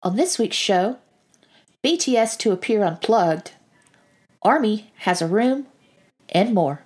On 0.00 0.14
this 0.14 0.38
week's 0.38 0.56
show, 0.56 0.98
BTS 1.82 2.38
to 2.38 2.52
appear 2.52 2.84
unplugged, 2.84 3.52
Army 4.42 4.92
has 4.98 5.20
a 5.20 5.26
room, 5.26 5.66
and 6.28 6.54
more. 6.54 6.82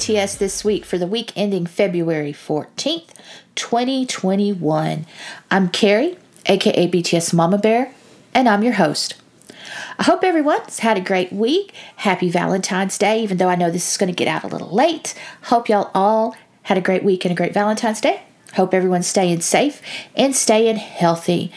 BTS 0.00 0.38
This 0.38 0.64
Week 0.64 0.86
for 0.86 0.96
the 0.96 1.06
week 1.06 1.30
ending 1.36 1.66
February 1.66 2.32
14th, 2.32 3.10
2021. 3.54 5.04
I'm 5.50 5.68
Carrie, 5.68 6.16
aka 6.46 6.90
BTS 6.90 7.34
Mama 7.34 7.58
Bear, 7.58 7.92
and 8.32 8.48
I'm 8.48 8.62
your 8.62 8.72
host. 8.72 9.16
I 9.98 10.04
hope 10.04 10.24
everyone's 10.24 10.78
had 10.78 10.96
a 10.96 11.02
great 11.02 11.34
week. 11.34 11.74
Happy 11.96 12.30
Valentine's 12.30 12.96
Day, 12.96 13.22
even 13.22 13.36
though 13.36 13.50
I 13.50 13.56
know 13.56 13.70
this 13.70 13.90
is 13.92 13.98
going 13.98 14.10
to 14.10 14.16
get 14.16 14.26
out 14.26 14.42
a 14.42 14.46
little 14.46 14.74
late. 14.74 15.14
Hope 15.42 15.68
y'all 15.68 15.90
all 15.94 16.34
had 16.62 16.78
a 16.78 16.80
great 16.80 17.04
week 17.04 17.26
and 17.26 17.32
a 17.32 17.36
great 17.36 17.52
Valentine's 17.52 18.00
Day. 18.00 18.22
Hope 18.54 18.72
everyone's 18.72 19.06
staying 19.06 19.42
safe 19.42 19.82
and 20.16 20.34
staying 20.34 20.76
healthy. 20.76 21.52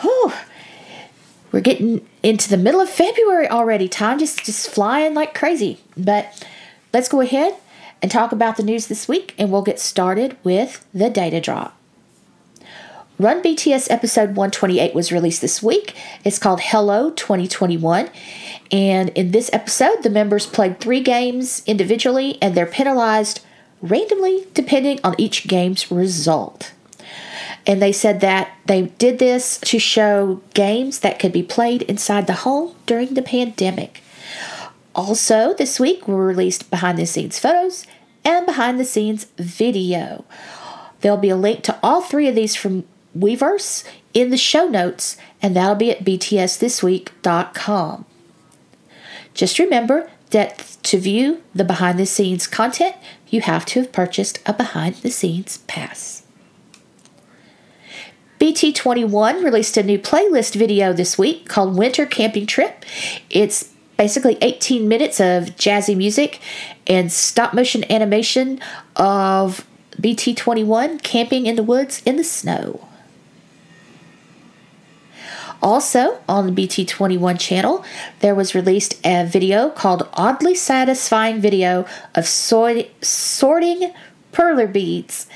Whew. 0.00 0.32
We're 1.52 1.60
getting 1.60 2.08
into 2.22 2.48
the 2.48 2.56
middle 2.56 2.80
of 2.80 2.88
February 2.88 3.46
already. 3.46 3.88
Time 3.88 4.18
just 4.18 4.46
just 4.46 4.70
flying 4.70 5.12
like 5.12 5.34
crazy. 5.34 5.76
But 5.98 6.46
let's 6.98 7.08
go 7.08 7.20
ahead 7.20 7.54
and 8.02 8.10
talk 8.10 8.32
about 8.32 8.56
the 8.56 8.62
news 8.64 8.88
this 8.88 9.06
week, 9.06 9.32
and 9.38 9.52
we'll 9.52 9.62
get 9.62 9.78
started 9.78 10.36
with 10.42 10.84
the 10.92 11.08
data 11.08 11.40
drop. 11.40 11.78
Run 13.20 13.40
BTS 13.40 13.88
episode 13.88 14.30
128 14.30 14.96
was 14.96 15.12
released 15.12 15.40
this 15.40 15.62
week. 15.62 15.94
It's 16.24 16.40
called 16.40 16.60
Hello 16.60 17.10
2021. 17.10 18.10
And 18.72 19.10
in 19.10 19.30
this 19.30 19.48
episode, 19.52 20.02
the 20.02 20.10
members 20.10 20.44
played 20.44 20.80
three 20.80 21.00
games 21.00 21.62
individually 21.66 22.36
and 22.42 22.56
they're 22.56 22.66
penalized 22.66 23.46
randomly 23.80 24.48
depending 24.52 24.98
on 25.04 25.14
each 25.18 25.46
game's 25.46 25.92
result. 25.92 26.72
And 27.64 27.80
they 27.80 27.92
said 27.92 28.20
that 28.22 28.56
they 28.66 28.86
did 28.98 29.20
this 29.20 29.58
to 29.58 29.78
show 29.78 30.42
games 30.52 30.98
that 30.98 31.20
could 31.20 31.32
be 31.32 31.44
played 31.44 31.82
inside 31.82 32.26
the 32.26 32.42
home 32.42 32.74
during 32.86 33.14
the 33.14 33.22
pandemic. 33.22 34.02
Also, 34.98 35.54
this 35.54 35.78
week 35.78 36.08
we 36.08 36.14
released 36.14 36.72
behind 36.72 36.98
the 36.98 37.06
scenes 37.06 37.38
photos 37.38 37.86
and 38.24 38.44
behind 38.44 38.80
the 38.80 38.84
scenes 38.84 39.28
video. 39.38 40.24
There'll 41.02 41.16
be 41.16 41.30
a 41.30 41.36
link 41.36 41.62
to 41.62 41.78
all 41.84 42.02
three 42.02 42.26
of 42.26 42.34
these 42.34 42.56
from 42.56 42.82
Weverse 43.16 43.84
in 44.12 44.30
the 44.30 44.36
show 44.36 44.66
notes, 44.66 45.16
and 45.40 45.54
that'll 45.54 45.76
be 45.76 45.92
at 45.92 46.04
btsthisweek.com. 46.04 48.06
Just 49.34 49.60
remember 49.60 50.10
that 50.30 50.76
to 50.82 50.98
view 50.98 51.44
the 51.54 51.62
behind 51.62 52.00
the 52.00 52.04
scenes 52.04 52.48
content, 52.48 52.96
you 53.28 53.42
have 53.42 53.64
to 53.66 53.82
have 53.82 53.92
purchased 53.92 54.40
a 54.46 54.52
behind 54.52 54.96
the 54.96 55.12
scenes 55.12 55.58
pass. 55.68 56.24
BT21 58.40 59.44
released 59.44 59.76
a 59.76 59.84
new 59.84 60.00
playlist 60.00 60.56
video 60.56 60.92
this 60.92 61.16
week 61.16 61.48
called 61.48 61.76
Winter 61.76 62.04
Camping 62.04 62.46
Trip. 62.46 62.84
It's 63.30 63.74
basically 63.98 64.38
18 64.40 64.88
minutes 64.88 65.20
of 65.20 65.56
jazzy 65.56 65.94
music 65.94 66.40
and 66.86 67.12
stop 67.12 67.52
motion 67.52 67.84
animation 67.92 68.60
of 68.96 69.66
BT21 70.00 71.02
camping 71.02 71.44
in 71.44 71.56
the 71.56 71.62
woods 71.62 72.00
in 72.06 72.16
the 72.16 72.24
snow. 72.24 72.88
Also, 75.60 76.20
on 76.28 76.46
the 76.46 76.66
BT21 76.66 77.38
channel, 77.40 77.84
there 78.20 78.34
was 78.34 78.54
released 78.54 79.04
a 79.04 79.26
video 79.26 79.70
called 79.70 80.08
Oddly 80.12 80.54
Satisfying 80.54 81.40
Video 81.40 81.84
of 82.14 82.28
sort- 82.28 82.86
Sorting 83.04 83.92
Perler 84.32 84.72
Beads. 84.72 85.26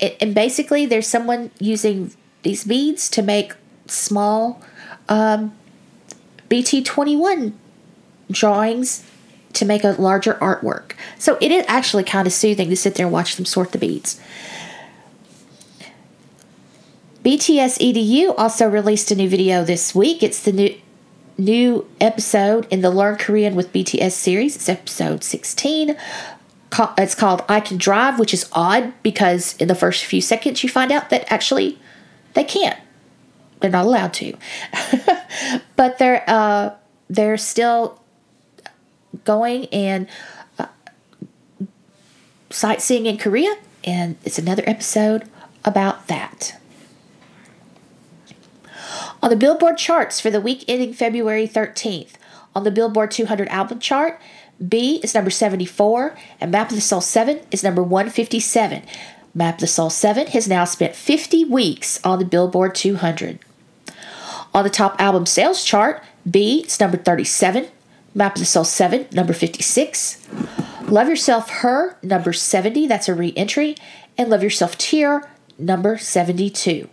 And 0.00 0.34
basically, 0.34 0.86
there's 0.86 1.06
someone 1.06 1.50
using 1.58 2.12
these 2.42 2.64
beads 2.64 3.10
to 3.10 3.22
make 3.22 3.52
small 3.86 4.62
um, 5.10 5.54
BT21 6.48 7.52
drawings 8.30 9.04
to 9.54 9.64
make 9.64 9.84
a 9.84 9.92
larger 9.92 10.34
artwork. 10.34 10.92
So 11.18 11.38
it 11.40 11.50
is 11.50 11.64
actually 11.68 12.04
kind 12.04 12.26
of 12.26 12.32
soothing 12.32 12.68
to 12.68 12.76
sit 12.76 12.94
there 12.94 13.06
and 13.06 13.12
watch 13.12 13.36
them 13.36 13.46
sort 13.46 13.72
the 13.72 13.78
beads. 13.78 14.20
BTS 17.24 17.78
EDU 17.78 18.34
also 18.38 18.68
released 18.68 19.10
a 19.10 19.16
new 19.16 19.28
video 19.28 19.64
this 19.64 19.94
week. 19.94 20.22
It's 20.22 20.40
the 20.42 20.52
new 20.52 20.76
new 21.38 21.86
episode 22.00 22.66
in 22.70 22.80
the 22.80 22.90
Learn 22.90 23.16
Korean 23.16 23.54
with 23.54 23.72
BTS 23.72 24.12
series. 24.12 24.56
It's 24.56 24.68
episode 24.68 25.22
16. 25.22 25.96
It's 26.98 27.14
called 27.14 27.44
I 27.48 27.60
Can 27.60 27.76
Drive, 27.76 28.18
which 28.18 28.32
is 28.32 28.48
odd 28.52 28.92
because 29.02 29.56
in 29.56 29.68
the 29.68 29.74
first 29.74 30.04
few 30.04 30.20
seconds 30.20 30.62
you 30.62 30.70
find 30.70 30.92
out 30.92 31.10
that 31.10 31.30
actually 31.30 31.78
they 32.34 32.44
can't. 32.44 32.78
They're 33.60 33.70
not 33.70 33.86
allowed 33.86 34.12
to. 34.14 34.36
but 35.76 35.98
they're 35.98 36.22
uh, 36.28 36.74
they're 37.08 37.38
still 37.38 38.00
going 39.24 39.66
and 39.66 40.08
uh, 40.58 40.66
sightseeing 42.50 43.06
in 43.06 43.18
Korea, 43.18 43.56
and 43.84 44.16
it's 44.24 44.38
another 44.38 44.62
episode 44.66 45.28
about 45.64 46.08
that. 46.08 46.58
On 49.22 49.30
the 49.30 49.36
Billboard 49.36 49.78
charts 49.78 50.20
for 50.20 50.30
the 50.30 50.40
week 50.40 50.64
ending 50.68 50.92
February 50.92 51.48
13th, 51.48 52.12
on 52.54 52.64
the 52.64 52.70
Billboard 52.70 53.10
200 53.10 53.48
album 53.48 53.80
chart, 53.80 54.20
B 54.66 55.00
is 55.02 55.14
number 55.14 55.30
74, 55.30 56.16
and 56.40 56.50
Map 56.50 56.70
of 56.70 56.76
the 56.76 56.80
Soul 56.80 57.00
7 57.00 57.40
is 57.50 57.62
number 57.62 57.82
157. 57.82 58.82
Map 59.34 59.54
of 59.56 59.60
the 59.60 59.66
Soul 59.66 59.90
7 59.90 60.28
has 60.28 60.48
now 60.48 60.64
spent 60.64 60.94
50 60.94 61.44
weeks 61.44 62.00
on 62.04 62.18
the 62.18 62.24
Billboard 62.24 62.74
200. 62.74 63.38
On 64.54 64.64
the 64.64 64.70
top 64.70 64.98
album 64.98 65.26
sales 65.26 65.62
chart, 65.62 66.02
B 66.28 66.64
is 66.66 66.80
number 66.80 66.96
37, 66.96 67.68
Map 68.16 68.36
of 68.36 68.40
the 68.40 68.46
Soul 68.46 68.64
7, 68.64 69.08
number 69.12 69.34
56. 69.34 70.26
Love 70.84 71.06
Yourself 71.06 71.50
Her, 71.50 71.98
number 72.02 72.32
70, 72.32 72.86
that's 72.86 73.10
a 73.10 73.14
re 73.14 73.34
entry, 73.36 73.76
and 74.16 74.30
Love 74.30 74.42
Yourself 74.42 74.78
Tear, 74.78 75.30
number 75.58 75.98
72. 75.98 76.88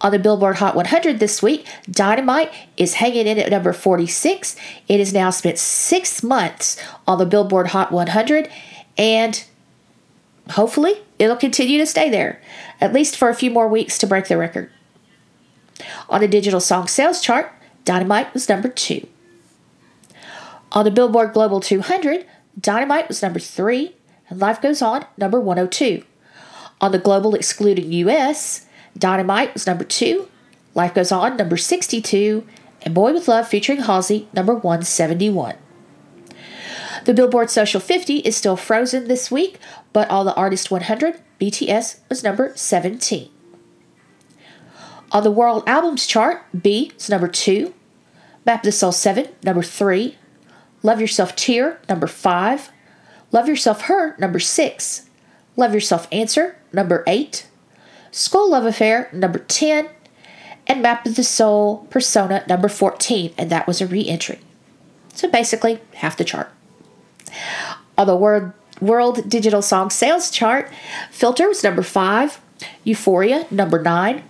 On 0.00 0.10
the 0.10 0.18
Billboard 0.18 0.56
Hot 0.56 0.74
100 0.74 1.20
this 1.20 1.40
week, 1.44 1.64
Dynamite 1.88 2.52
is 2.76 2.94
hanging 2.94 3.28
in 3.28 3.38
at 3.38 3.52
number 3.52 3.72
46. 3.72 4.56
It 4.88 4.98
has 4.98 5.12
now 5.12 5.30
spent 5.30 5.58
six 5.58 6.24
months 6.24 6.76
on 7.06 7.18
the 7.18 7.26
Billboard 7.26 7.68
Hot 7.68 7.92
100, 7.92 8.50
and 8.96 9.44
hopefully 10.50 11.02
it'll 11.20 11.36
continue 11.36 11.78
to 11.78 11.86
stay 11.86 12.10
there, 12.10 12.42
at 12.80 12.92
least 12.92 13.16
for 13.16 13.28
a 13.28 13.34
few 13.34 13.52
more 13.52 13.68
weeks 13.68 13.96
to 13.98 14.08
break 14.08 14.26
the 14.26 14.36
record. 14.36 14.72
On 16.08 16.20
the 16.20 16.26
digital 16.26 16.58
song 16.58 16.88
sales 16.88 17.22
chart, 17.22 17.52
Dynamite 17.84 18.34
was 18.34 18.48
number 18.48 18.68
two. 18.68 19.06
On 20.72 20.84
the 20.84 20.90
Billboard 20.90 21.32
Global 21.32 21.60
200, 21.60 22.26
Dynamite 22.60 23.08
was 23.08 23.22
number 23.22 23.40
three, 23.40 23.94
and 24.28 24.38
Life 24.38 24.60
Goes 24.60 24.82
On, 24.82 25.06
number 25.16 25.40
102. 25.40 26.04
On 26.80 26.92
the 26.92 26.98
Global 26.98 27.34
excluding 27.34 27.92
US, 27.92 28.66
Dynamite 28.96 29.54
was 29.54 29.66
number 29.66 29.84
two, 29.84 30.28
Life 30.74 30.94
Goes 30.94 31.10
On, 31.10 31.36
number 31.36 31.56
62, 31.56 32.46
and 32.82 32.94
Boy 32.94 33.12
with 33.12 33.28
Love 33.28 33.48
featuring 33.48 33.80
Halsey, 33.80 34.28
number 34.32 34.54
171. 34.54 35.56
The 37.04 37.14
Billboard 37.14 37.48
Social 37.48 37.80
50 37.80 38.18
is 38.18 38.36
still 38.36 38.56
frozen 38.56 39.08
this 39.08 39.30
week, 39.30 39.58
but 39.94 40.10
on 40.10 40.26
the 40.26 40.34
Artist 40.34 40.70
100, 40.70 41.20
BTS 41.40 42.00
was 42.10 42.22
number 42.22 42.52
17. 42.54 43.30
On 45.12 45.22
the 45.22 45.30
World 45.30 45.62
Albums 45.66 46.06
chart, 46.06 46.42
B 46.60 46.92
is 46.98 47.08
number 47.08 47.28
2, 47.28 47.72
Map 48.44 48.60
of 48.60 48.64
the 48.64 48.72
Soul 48.72 48.92
7, 48.92 49.28
number 49.42 49.62
3, 49.62 50.18
Love 50.82 51.00
Yourself 51.00 51.34
Tear, 51.34 51.80
number 51.88 52.06
5. 52.06 52.70
Love 53.32 53.48
Yourself 53.48 53.82
Her, 53.82 54.16
number 54.18 54.38
6. 54.38 55.08
Love 55.56 55.74
Yourself 55.74 56.06
Answer, 56.12 56.56
number 56.72 57.02
8. 57.06 57.46
Skool 58.12 58.50
Luv 58.50 58.64
Affair, 58.64 59.08
number 59.12 59.40
10. 59.40 59.88
And 60.66 60.82
Map 60.82 61.06
of 61.06 61.16
the 61.16 61.24
Soul 61.24 61.86
Persona, 61.90 62.44
number 62.48 62.68
14. 62.68 63.34
And 63.36 63.50
that 63.50 63.66
was 63.66 63.80
a 63.80 63.86
re 63.86 64.06
entry. 64.06 64.38
So 65.14 65.28
basically, 65.28 65.80
half 65.94 66.16
the 66.16 66.24
chart. 66.24 66.50
On 67.96 68.06
the 68.06 68.16
World, 68.16 68.52
World 68.80 69.28
Digital 69.28 69.62
Song 69.62 69.90
Sales 69.90 70.30
Chart, 70.30 70.70
Filter 71.10 71.48
was 71.48 71.64
number 71.64 71.82
5. 71.82 72.40
Euphoria, 72.84 73.46
number 73.50 73.82
9. 73.82 74.22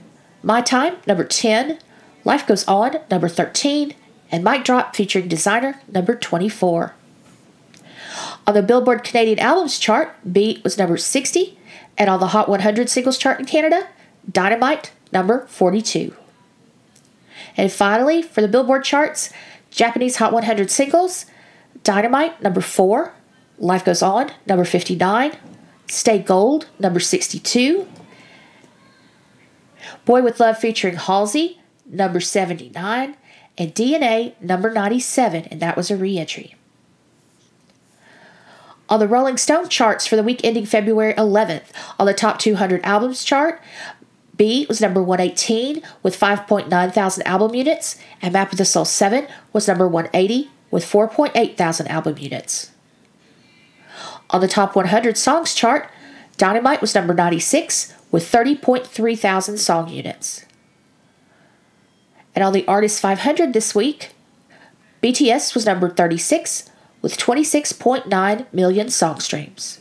My 0.43 0.61
Time, 0.63 0.97
number 1.07 1.25
10. 1.25 1.79
Life 2.25 2.47
Goes 2.47 2.67
On, 2.67 2.97
number 3.11 3.29
13 3.29 3.95
and 4.31 4.45
Mic 4.45 4.65
Drop 4.65 4.95
featuring 4.95 5.29
Desiigner 5.29 5.77
number 5.93 6.15
24. 6.15 6.95
On 8.47 8.55
the 8.55 8.63
Billboard 8.63 9.05
Canadian 9.05 9.39
Albums 9.39 9.79
chart, 9.79 10.15
Beat 10.31 10.65
was 10.65 10.79
number 10.79 10.97
60, 10.97 11.59
and 11.99 12.09
on 12.09 12.21
the 12.21 12.29
Hot 12.29 12.49
100 12.49 12.89
Singles 12.89 13.19
chart 13.19 13.39
in 13.39 13.47
Canada, 13.47 13.89
Dynamite 14.31 14.93
number 15.13 15.47
42. 15.49 16.15
And 17.57 17.71
finally, 17.71 18.23
for 18.23 18.41
the 18.41 18.49
Billboard 18.49 18.85
charts, 18.85 19.33
Japanese 19.71 20.17
Hot 20.17 20.33
100 20.33 20.71
Singles, 20.71 21.27
Dynamite 21.83 22.43
number 22.43 22.61
4, 22.61 23.13
Life 23.59 23.85
Goes 23.85 24.03
On 24.03 24.31
number 24.47 24.65
59, 24.65 25.37
Stay 25.89 26.19
Gold 26.19 26.69
number 26.79 27.01
62, 27.01 27.87
Boy 30.05 30.23
with 30.23 30.41
Love 30.41 30.59
featuring 30.59 30.97
Halsey 30.97 31.61
number 31.85 32.21
79, 32.21 33.17
and 33.59 33.75
DNA 33.75 34.41
number 34.41 34.73
97, 34.73 35.45
and 35.51 35.61
that 35.61 35.77
was 35.77 35.91
a 35.91 35.97
re 35.97 36.17
entry. 36.17 36.55
On 38.89 39.01
the 39.01 39.09
Rolling 39.09 39.37
Stone 39.37 39.69
charts 39.69 40.07
for 40.07 40.17
the 40.17 40.23
week 40.23 40.41
ending 40.43 40.65
February 40.65 41.13
11th, 41.15 41.67
on 41.99 42.07
the 42.07 42.15
top 42.15 42.39
200 42.39 42.81
albums 42.85 43.23
chart, 43.23 43.61
B 44.35 44.65
was 44.69 44.81
number 44.81 45.03
118 45.03 45.83
with 46.03 46.19
5.9 46.19 46.95
thousand 46.95 47.27
album 47.27 47.55
units, 47.55 47.99
and 48.23 48.33
Map 48.33 48.53
of 48.53 48.59
the 48.59 48.65
Soul 48.65 48.85
7 48.85 49.27
was 49.53 49.69
number 49.69 49.87
180 49.87 50.51
with 50.71 50.85
4.8 50.85 51.57
thousand 51.57 51.89
album 51.89 52.17
units. 52.17 52.71
On 54.31 54.41
the 54.41 54.49
top 54.49 54.77
100 54.77 55.19
songs 55.19 55.55
chart, 55.55 55.91
Dynamite 56.37 56.81
was 56.81 56.95
number 56.95 57.13
96 57.13 57.93
with 58.13 58.31
30.3 58.31 59.19
thousand 59.19 59.59
song 59.59 59.89
units. 59.89 60.47
And 62.39 62.45
on 62.45 62.53
the 62.53 62.69
Artist 62.69 63.01
500 63.01 63.53
this 63.53 63.75
week, 63.75 64.13
BTS 65.03 65.57
was 65.57 65.67
number 65.67 65.91
36 65.91 66.71
with 67.03 67.19
26.9 67.19 68.47
million 68.53 68.91
song 68.91 69.19
streams. 69.19 69.81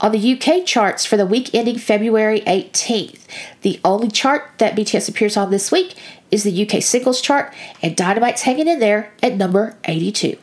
On 0.00 0.10
the 0.10 0.32
UK 0.32 0.64
charts 0.64 1.04
for 1.04 1.18
the 1.18 1.26
week 1.26 1.54
ending 1.54 1.76
February 1.76 2.40
18th, 2.46 3.26
the 3.60 3.78
only 3.84 4.08
chart 4.08 4.52
that 4.56 4.74
BTS 4.74 5.10
appears 5.10 5.36
on 5.36 5.50
this 5.50 5.70
week 5.70 5.94
is 6.30 6.44
the 6.44 6.66
UK 6.66 6.82
singles 6.82 7.20
chart, 7.20 7.52
and 7.82 7.94
Dynamite's 7.94 8.40
hanging 8.40 8.68
in 8.68 8.78
there 8.78 9.12
at 9.22 9.36
number 9.36 9.76
82. 9.84 10.38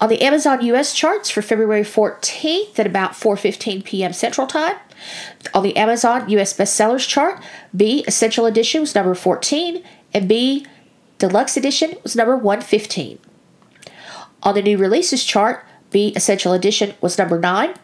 On 0.00 0.08
the 0.08 0.22
Amazon 0.22 0.60
US 0.64 0.94
charts 0.94 1.30
for 1.30 1.40
February 1.40 1.82
14th 1.82 2.78
at 2.78 2.86
about 2.86 3.12
4:15 3.12 3.84
p.m. 3.84 4.12
Central 4.12 4.46
Time, 4.46 4.76
on 5.52 5.62
the 5.62 5.76
Amazon 5.76 6.28
US 6.30 6.56
bestsellers 6.56 7.08
chart, 7.08 7.42
B 7.74 8.04
Essential 8.06 8.46
Edition 8.46 8.80
was 8.80 8.94
number 8.94 9.14
14 9.14 9.82
and 10.12 10.28
B 10.28 10.66
Deluxe 11.18 11.56
Edition 11.56 11.94
was 12.02 12.16
number 12.16 12.36
115. 12.36 13.18
On 14.42 14.54
the 14.54 14.62
new 14.62 14.76
releases 14.76 15.24
chart, 15.24 15.64
B 15.90 16.12
Essential 16.16 16.52
Edition 16.52 16.94
was 17.00 17.16
number 17.16 17.38
9, 17.38 17.74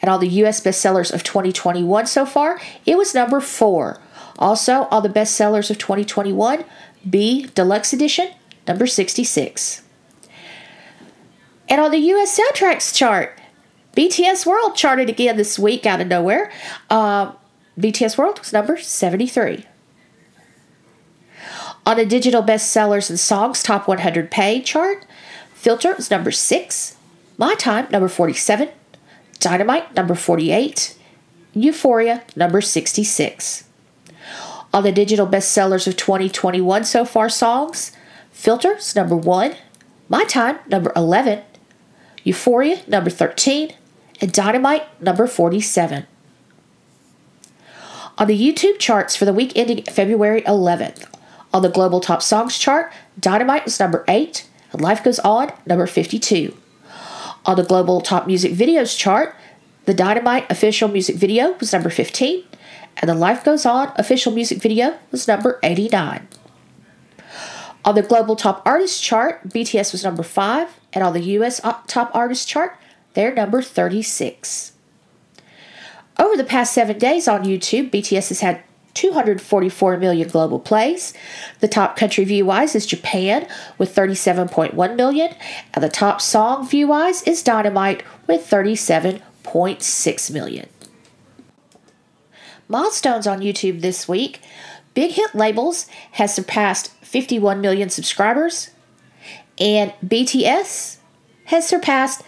and 0.00 0.08
on 0.08 0.20
the 0.20 0.28
US 0.28 0.60
bestsellers 0.60 1.12
of 1.12 1.24
2021 1.24 2.06
so 2.06 2.24
far, 2.24 2.60
it 2.86 2.96
was 2.96 3.14
number 3.14 3.40
4. 3.40 4.00
Also, 4.38 4.86
on 4.90 5.02
the 5.02 5.08
bestsellers 5.08 5.70
of 5.70 5.78
2021, 5.78 6.64
B 7.08 7.46
Deluxe 7.54 7.92
Edition, 7.92 8.30
number 8.68 8.86
66. 8.86 9.82
And 11.68 11.80
on 11.80 11.90
the 11.90 11.98
US 11.98 12.38
soundtracks 12.38 12.94
chart, 12.94 13.38
BTS 13.96 14.46
World 14.46 14.76
charted 14.76 15.08
again 15.08 15.36
this 15.36 15.58
week 15.58 15.86
out 15.86 16.00
of 16.00 16.06
nowhere. 16.06 16.52
Uh, 16.90 17.32
BTS 17.78 18.16
World 18.18 18.38
was 18.38 18.52
number 18.52 18.76
73. 18.76 19.64
On 21.86 21.96
the 21.96 22.04
digital 22.04 22.42
bestsellers 22.42 23.10
and 23.10 23.18
songs 23.18 23.62
top 23.62 23.86
100 23.86 24.30
pay 24.30 24.60
chart, 24.60 25.06
Filter 25.54 25.94
was 25.94 26.10
number 26.10 26.30
6, 26.30 26.96
My 27.38 27.54
Time 27.54 27.86
number 27.90 28.08
47, 28.08 28.68
Dynamite 29.38 29.94
number 29.94 30.14
48, 30.14 30.96
Euphoria 31.54 32.24
number 32.34 32.60
66. 32.60 33.64
On 34.74 34.82
the 34.82 34.92
digital 34.92 35.26
bestsellers 35.26 35.86
of 35.86 35.96
2021 35.96 36.84
so 36.84 37.04
far 37.04 37.28
songs, 37.28 37.92
Filters 38.30 38.94
number 38.94 39.16
1, 39.16 39.54
My 40.08 40.24
Time 40.24 40.58
number 40.68 40.92
11, 40.96 41.42
Euphoria, 42.26 42.82
number 42.88 43.08
13, 43.08 43.72
and 44.20 44.32
Dynamite, 44.32 45.00
number 45.00 45.28
47. 45.28 46.06
On 48.18 48.26
the 48.26 48.36
YouTube 48.36 48.80
charts 48.80 49.14
for 49.14 49.24
the 49.24 49.32
week 49.32 49.52
ending 49.54 49.84
February 49.84 50.42
11th, 50.42 51.06
on 51.54 51.62
the 51.62 51.68
Global 51.68 52.00
Top 52.00 52.22
Songs 52.22 52.58
chart, 52.58 52.92
Dynamite 53.20 53.64
was 53.64 53.78
number 53.78 54.04
8, 54.08 54.44
and 54.72 54.80
Life 54.80 55.04
Goes 55.04 55.20
On, 55.20 55.52
number 55.66 55.86
52. 55.86 56.52
On 57.44 57.54
the 57.54 57.62
Global 57.62 58.00
Top 58.00 58.26
Music 58.26 58.52
Videos 58.54 58.98
chart, 58.98 59.36
the 59.84 59.94
Dynamite 59.94 60.50
official 60.50 60.88
music 60.88 61.14
video 61.14 61.52
was 61.60 61.72
number 61.72 61.90
15, 61.90 62.42
and 62.96 63.08
the 63.08 63.14
Life 63.14 63.44
Goes 63.44 63.64
On 63.64 63.92
official 63.94 64.32
music 64.32 64.58
video 64.58 64.98
was 65.12 65.28
number 65.28 65.60
89. 65.62 66.26
On 67.84 67.94
the 67.94 68.02
Global 68.02 68.34
Top 68.34 68.62
Artist 68.66 69.00
chart, 69.00 69.48
BTS 69.48 69.92
was 69.92 70.02
number 70.02 70.24
5, 70.24 70.80
and 70.96 71.04
on 71.04 71.12
the 71.12 71.20
US 71.20 71.62
uh, 71.62 71.74
Top 71.86 72.10
Artist 72.14 72.48
chart, 72.48 72.78
they're 73.12 73.34
number 73.34 73.60
36. 73.60 74.72
Over 76.18 76.38
the 76.38 76.42
past 76.42 76.72
seven 76.72 76.98
days 76.98 77.28
on 77.28 77.44
YouTube, 77.44 77.90
BTS 77.90 78.30
has 78.30 78.40
had 78.40 78.62
244 78.94 79.98
million 79.98 80.26
global 80.26 80.58
plays. 80.58 81.12
The 81.60 81.68
top 81.68 81.98
country 81.98 82.24
view 82.24 82.46
wise 82.46 82.74
is 82.74 82.86
Japan 82.86 83.46
with 83.76 83.94
37.1 83.94 84.96
million, 84.96 85.34
and 85.74 85.84
the 85.84 85.90
top 85.90 86.22
song 86.22 86.66
view 86.66 86.88
wise 86.88 87.22
is 87.24 87.42
Dynamite 87.42 88.02
with 88.26 88.48
37.6 88.48 90.30
million. 90.30 90.68
Milestones 92.68 93.26
on 93.26 93.40
YouTube 93.40 93.82
this 93.82 94.08
week 94.08 94.40
Big 94.94 95.10
Hit 95.10 95.34
Labels 95.34 95.88
has 96.12 96.34
surpassed 96.34 96.90
51 97.02 97.60
million 97.60 97.90
subscribers, 97.90 98.70
and 99.58 99.92
BTS 100.04 100.98
has 101.46 101.66
surpassed 101.66 102.22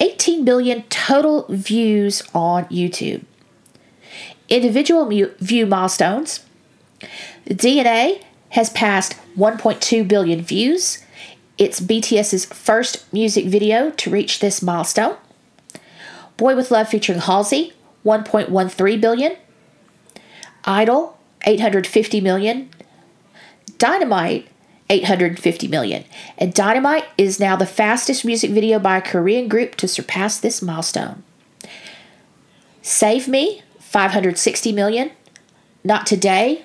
18 0.00 0.44
billion 0.44 0.82
total 0.84 1.46
views 1.48 2.22
on 2.34 2.64
YouTube. 2.66 3.24
Individual 4.48 5.06
view 5.06 5.66
milestones 5.66 6.44
DNA 7.48 8.22
has 8.50 8.70
passed 8.70 9.16
1.2 9.36 10.06
billion 10.06 10.42
views. 10.42 11.04
It's 11.58 11.80
BTS's 11.80 12.46
first 12.46 13.12
music 13.12 13.46
video 13.46 13.90
to 13.90 14.10
reach 14.10 14.40
this 14.40 14.62
milestone. 14.62 15.16
Boy 16.36 16.56
with 16.56 16.70
Love 16.70 16.88
featuring 16.88 17.20
Halsey, 17.20 17.74
1.13 18.04 19.00
billion. 19.00 19.36
Idol, 20.64 21.18
850 21.44 22.20
million. 22.20 22.70
Dynamite, 23.78 24.48
850 24.90 25.68
million. 25.68 26.04
And 26.36 26.52
Dynamite 26.52 27.06
is 27.16 27.40
now 27.40 27.56
the 27.56 27.64
fastest 27.64 28.24
music 28.24 28.50
video 28.50 28.78
by 28.78 28.98
a 28.98 29.02
Korean 29.02 29.48
group 29.48 29.76
to 29.76 29.88
surpass 29.88 30.38
this 30.38 30.60
milestone. 30.60 31.22
Save 32.82 33.28
Me, 33.28 33.62
560 33.78 34.72
million. 34.72 35.12
Not 35.82 36.06
Today, 36.06 36.64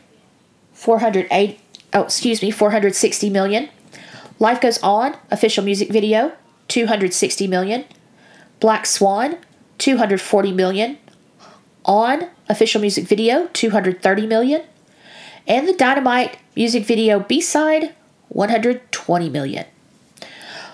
408 0.73 1.59
oh 1.93 2.03
excuse 2.03 2.41
me, 2.41 2.51
460 2.51 3.29
million. 3.29 3.69
Life 4.37 4.59
Goes 4.59 4.81
On, 4.83 5.15
official 5.31 5.63
music 5.63 5.89
video, 5.89 6.33
260 6.67 7.47
million. 7.47 7.85
Black 8.59 8.85
Swan, 8.85 9.37
240 9.77 10.51
million. 10.51 10.97
On, 11.85 12.27
official 12.49 12.81
music 12.81 13.07
video, 13.07 13.47
230 13.53 14.27
million. 14.27 14.63
And 15.47 15.67
the 15.67 15.73
Dynamite 15.73 16.37
music 16.55 16.83
video 16.83 17.19
B 17.19 17.39
side, 17.39 17.93
120 18.29 19.29
million. 19.29 19.65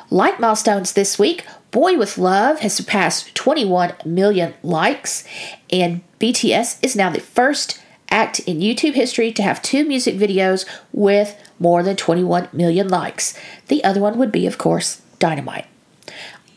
Like 0.09 0.39
milestones 0.39 0.93
this 0.93 1.17
week, 1.17 1.45
Boy 1.71 1.97
with 1.97 2.17
Love 2.17 2.59
has 2.59 2.73
surpassed 2.73 3.33
21 3.33 3.93
million 4.05 4.53
likes, 4.61 5.23
and 5.71 6.01
BTS 6.19 6.83
is 6.83 6.95
now 6.95 7.09
the 7.09 7.21
first 7.21 7.81
act 8.09 8.39
in 8.39 8.59
YouTube 8.59 8.93
history 8.93 9.31
to 9.31 9.41
have 9.41 9.61
two 9.61 9.85
music 9.85 10.15
videos 10.15 10.65
with 10.91 11.41
more 11.59 11.81
than 11.81 11.95
21 11.95 12.49
million 12.51 12.89
likes. 12.89 13.37
The 13.67 13.83
other 13.85 14.01
one 14.01 14.17
would 14.17 14.33
be, 14.33 14.45
of 14.45 14.57
course, 14.57 15.01
Dynamite. 15.19 15.65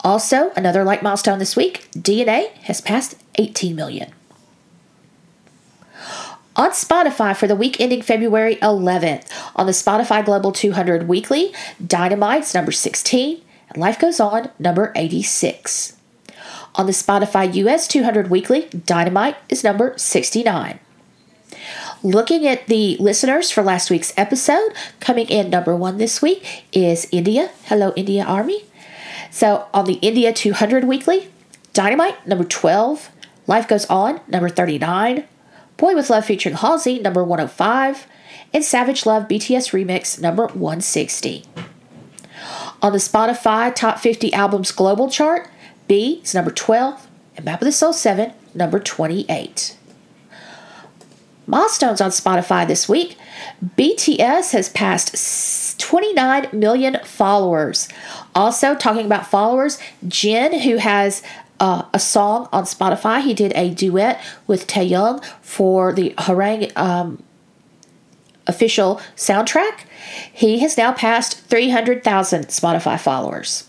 Also, 0.00 0.50
another 0.56 0.82
like 0.82 1.02
milestone 1.02 1.38
this 1.38 1.56
week 1.56 1.88
DNA 1.92 2.50
has 2.64 2.80
passed 2.80 3.14
18 3.36 3.76
million. 3.76 4.12
On 6.56 6.70
Spotify 6.70 7.36
for 7.36 7.48
the 7.48 7.56
week 7.56 7.80
ending 7.80 8.00
February 8.00 8.54
11th, 8.56 9.28
on 9.56 9.66
the 9.66 9.72
Spotify 9.72 10.24
Global 10.24 10.52
200 10.52 11.08
Weekly, 11.08 11.52
Dynamite's 11.84 12.54
number 12.54 12.70
16, 12.70 13.42
and 13.70 13.76
Life 13.76 13.98
Goes 13.98 14.20
On, 14.20 14.50
number 14.60 14.92
86. 14.94 15.96
On 16.76 16.86
the 16.86 16.92
Spotify 16.92 17.52
US 17.54 17.88
200 17.88 18.30
Weekly, 18.30 18.68
Dynamite 18.68 19.36
is 19.48 19.64
number 19.64 19.94
69. 19.96 20.78
Looking 22.04 22.46
at 22.46 22.68
the 22.68 22.96
listeners 22.98 23.50
for 23.50 23.64
last 23.64 23.90
week's 23.90 24.12
episode, 24.16 24.74
coming 25.00 25.26
in 25.26 25.50
number 25.50 25.74
one 25.74 25.98
this 25.98 26.22
week 26.22 26.64
is 26.72 27.08
India. 27.10 27.50
Hello, 27.64 27.92
India 27.96 28.22
Army. 28.22 28.64
So 29.32 29.66
on 29.74 29.86
the 29.86 29.94
India 29.94 30.32
200 30.32 30.84
Weekly, 30.84 31.30
Dynamite, 31.72 32.28
number 32.28 32.44
12. 32.44 33.10
Life 33.48 33.66
Goes 33.66 33.86
On, 33.86 34.20
number 34.28 34.48
39. 34.48 35.24
Boy 35.76 35.94
with 35.94 36.10
Love 36.10 36.24
featuring 36.24 36.56
Halsey, 36.56 36.98
number 36.98 37.22
105. 37.22 38.06
And 38.52 38.64
Savage 38.64 39.04
Love 39.06 39.24
BTS 39.24 39.72
Remix, 39.72 40.20
number 40.20 40.46
160. 40.46 41.44
On 42.80 42.92
the 42.92 42.98
Spotify 42.98 43.74
Top 43.74 43.98
50 43.98 44.32
Albums 44.32 44.70
Global 44.70 45.10
Chart, 45.10 45.48
B 45.88 46.20
is 46.22 46.34
number 46.34 46.50
12, 46.50 47.08
and 47.36 47.44
Map 47.44 47.60
of 47.60 47.66
the 47.66 47.72
Soul 47.72 47.92
7, 47.92 48.32
number 48.54 48.78
28. 48.78 49.76
Milestones 51.46 52.00
on 52.00 52.10
Spotify 52.10 52.66
this 52.66 52.88
week 52.88 53.18
BTS 53.76 54.52
has 54.52 54.68
passed 54.70 55.78
29 55.80 56.48
million 56.52 56.98
followers. 57.04 57.88
Also, 58.34 58.74
talking 58.74 59.06
about 59.06 59.26
followers, 59.26 59.78
Jin, 60.06 60.60
who 60.60 60.76
has 60.76 61.22
uh, 61.64 61.86
a 61.94 61.98
song 61.98 62.46
on 62.52 62.64
Spotify, 62.64 63.22
he 63.22 63.32
did 63.32 63.50
a 63.54 63.70
duet 63.70 64.20
with 64.46 64.66
Taehyung 64.66 65.24
for 65.40 65.94
the 65.94 66.10
Hwarang 66.18 66.76
um, 66.76 67.22
official 68.46 69.00
soundtrack. 69.16 69.86
He 70.30 70.58
has 70.58 70.76
now 70.76 70.92
passed 70.92 71.40
300,000 71.40 72.48
Spotify 72.48 73.00
followers. 73.00 73.66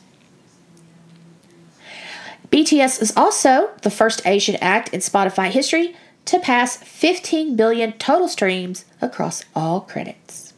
BTS 2.49 3.01
is 3.01 3.15
also 3.15 3.69
the 3.83 3.89
first 3.89 4.21
Asian 4.27 4.57
act 4.57 4.89
in 4.89 4.99
Spotify 4.99 5.49
history 5.49 5.95
to 6.25 6.37
pass 6.39 6.75
15 6.75 7.55
billion 7.55 7.93
total 7.93 8.27
streams 8.27 8.83
across 9.01 9.41
all 9.55 9.79
credits. 9.79 10.51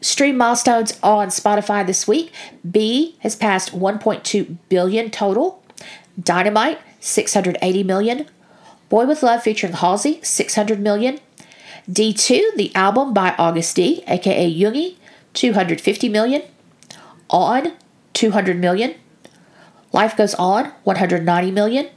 Stream 0.00 0.36
milestones 0.36 0.98
on 1.04 1.28
Spotify 1.28 1.86
this 1.86 2.08
week. 2.08 2.32
B 2.68 3.16
has 3.20 3.36
passed 3.36 3.70
1.2 3.70 4.56
billion 4.68 5.10
total. 5.12 5.62
Dynamite 6.20 6.78
680 7.00 7.82
million. 7.84 8.26
Boy 8.88 9.06
with 9.06 9.22
Love 9.22 9.42
featuring 9.42 9.74
Halsey 9.74 10.20
600 10.22 10.80
million. 10.80 11.18
D2 11.90 12.56
the 12.56 12.74
album 12.74 13.14
by 13.14 13.34
August 13.38 13.76
D 13.76 14.02
aka 14.06 14.52
Yoongi 14.52 14.96
250 15.34 16.08
million. 16.08 16.42
On 17.30 17.72
200 18.14 18.58
million. 18.58 18.94
Life 19.92 20.16
Goes 20.16 20.34
On 20.34 20.72
190 20.84 21.50
million. 21.50 21.88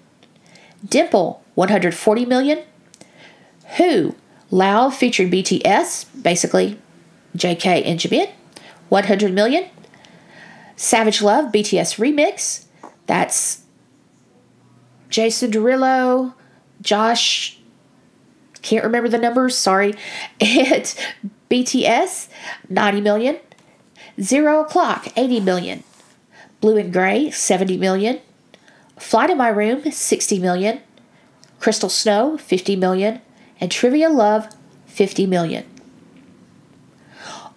Dimple 0.87 1.43
140 1.55 2.25
million. 2.25 2.59
Who 3.77 4.15
Lauv 4.51 4.93
featuring 4.93 5.31
BTS, 5.31 6.05
basically 6.21 6.77
JK 7.37 7.85
and 7.85 7.99
Jimin, 7.99 8.29
100 8.89 9.33
million. 9.33 9.65
Savage 10.75 11.21
Love 11.21 11.51
BTS 11.51 11.97
remix, 11.97 12.65
that's 13.07 13.61
Jason 15.11 15.51
Derulo, 15.51 16.33
Jawsh, 16.81 17.57
can't 18.61 18.83
remember 18.83 19.09
the 19.09 19.17
numbers, 19.17 19.55
sorry, 19.55 19.93
and 20.39 20.95
BTS, 21.49 22.29
90 22.69 23.01
million. 23.01 23.37
Zero 24.19 24.61
O'Clock, 24.61 25.07
80 25.15 25.41
million. 25.41 25.83
Blue 26.59 26.77
and 26.77 26.93
Gray, 26.93 27.29
70 27.29 27.77
million. 27.77 28.19
Fly 28.97 29.27
to 29.27 29.35
My 29.35 29.49
Room, 29.49 29.91
60 29.91 30.39
million. 30.39 30.81
Crystal 31.59 31.89
Snow, 31.89 32.37
50 32.37 32.75
million. 32.75 33.21
And 33.59 33.71
Trivia 33.71 34.09
Love, 34.09 34.47
50 34.87 35.25
million. 35.25 35.65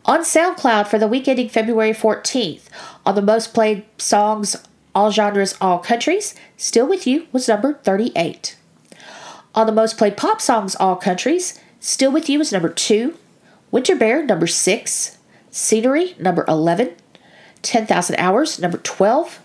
On 0.07 0.21
SoundCloud 0.21 0.87
for 0.87 0.99
the 0.99 1.09
week 1.09 1.29
ending 1.29 1.49
February 1.49 1.93
14th, 1.93 2.69
on 3.07 3.15
the 3.15 3.23
most 3.23 3.55
played 3.55 3.85
songs, 3.99 4.57
all 4.95 5.11
genres, 5.11 5.57
all 5.61 5.79
countries, 5.79 6.35
Still 6.57 6.87
With 6.87 7.07
You 7.07 7.27
was 7.33 7.49
number 7.49 7.75
38. 7.75 8.57
On 9.55 9.67
the 9.67 9.73
most 9.73 9.99
played 9.99 10.17
pop 10.17 10.41
songs, 10.41 10.75
all 10.77 10.97
countries, 10.97 11.61
Still 11.81 12.13
With 12.13 12.29
You 12.29 12.39
was 12.39 12.53
number 12.53 12.69
2. 12.69 13.15
Winter 13.71 13.97
Bear, 13.97 14.25
number 14.25 14.47
6. 14.47 15.19
Scenery, 15.51 16.15
number 16.19 16.45
11. 16.49 16.93
10,000 17.63 18.17
Hours, 18.17 18.59
number 18.59 18.79
12. 18.79 19.41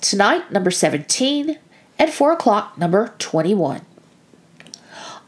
Tonight, 0.00 0.50
number 0.50 0.70
17. 0.70 1.58
And 1.98 2.10
4 2.10 2.32
o'clock, 2.32 2.78
number 2.78 3.14
21. 3.18 3.82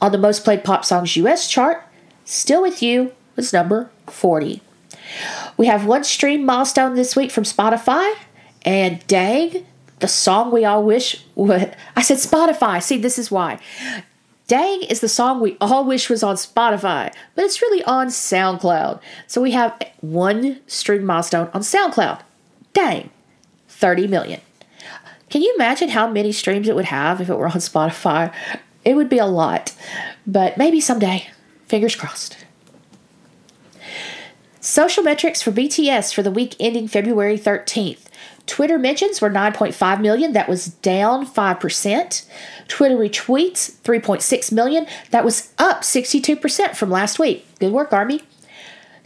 On 0.01 0.13
the 0.13 0.19
most 0.19 0.45
played 0.45 0.65
pop 0.65 0.85
songs 0.85 1.17
US 1.17 1.49
chart, 1.49 1.85
Still 2.25 2.63
With 2.63 2.83
You 2.83 3.13
was 3.37 3.53
number 3.53 3.91
40. 4.07 4.63
We 5.57 5.67
have 5.67 5.87
one 5.87 6.05
stream 6.05 6.45
milestone 6.45 6.95
this 6.95 7.15
week 7.15 7.31
from 7.31 7.45
Spotify, 7.45 8.15
and 8.65 9.05
dang, 9.07 9.67
the 10.01 10.09
song 10.09 10.51
we 10.51 10.65
all 10.65 10.83
wish 10.83 11.25
would. 11.35 11.77
I 11.97 12.03
said 12.03 12.19
Spotify. 12.19 12.83
See, 12.83 12.99
this 12.99 13.19
is 13.19 13.31
why. 13.31 13.59
Dang 14.49 14.83
is 14.83 15.01
the 15.01 15.09
song 15.09 15.41
we 15.41 15.57
all 15.61 15.85
wish 15.85 16.11
was 16.11 16.23
on 16.23 16.37
Spotify, 16.37 17.13
but 17.35 17.45
it's 17.45 17.63
really 17.63 17.83
on 17.85 18.09
SoundCloud. 18.09 19.01
So 19.27 19.41
we 19.41 19.53
have 19.53 19.81
one 20.01 20.61
stream 20.67 21.05
milestone 21.05 21.49
on 21.55 21.63
SoundCloud. 21.63 22.21
Dang, 22.75 23.11
30 23.69 24.09
million. 24.09 24.41
Can 25.31 25.41
you 25.41 25.55
imagine 25.55 25.89
how 25.91 26.07
many 26.07 26.33
streams 26.33 26.69
it 26.69 26.77
would 26.77 26.87
have 26.87 27.21
if 27.21 27.31
it 27.31 27.39
were 27.39 27.47
on 27.47 27.53
Spotify? 27.55 28.35
It 28.85 28.95
would 28.95 29.09
be 29.09 29.19
a 29.19 29.27
lot, 29.27 29.73
but 30.27 30.59
maybe 30.59 30.81
someday. 30.81 31.31
Fingers 31.67 31.97
crossed. 31.97 32.37
Social 34.61 35.03
metrics 35.03 35.41
for 35.41 35.51
BTS 35.51 36.13
for 36.13 36.23
the 36.23 36.31
week 36.31 36.55
ending 36.61 36.87
February 36.87 37.39
13th. 37.39 38.05
Twitter 38.47 38.79
mentions 38.79 39.21
were 39.21 39.31
9.5 39.31 40.01
million, 40.01 40.33
that 40.33 40.49
was 40.49 40.67
down 40.67 41.27
5%. 41.27 42.27
Twitter 42.69 42.97
retweets 42.97 43.73
3.6 43.83 44.53
million, 44.53 44.87
that 45.11 45.25
was 45.25 45.53
up 45.59 45.83
62% 45.83 46.75
from 46.75 46.91
last 46.91 47.19
week. 47.19 47.47
Good 47.59 47.73
work, 47.73 47.93
Army. 47.93 48.23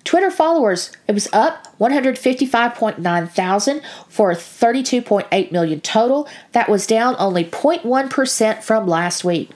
Twitter 0.05 0.31
followers, 0.31 0.93
it 1.09 1.13
was 1.13 1.29
up 1.33 1.67
155.9 1.79 3.29
thousand 3.31 3.83
for 4.09 4.31
32.8 4.33 5.53
million 5.53 5.81
total. 5.81 6.29
That 6.53 6.69
was 6.69 6.87
down 6.87 7.17
only 7.19 7.45
0.1% 7.45 8.63
from 8.63 8.87
last 8.87 9.25
week. 9.25 9.51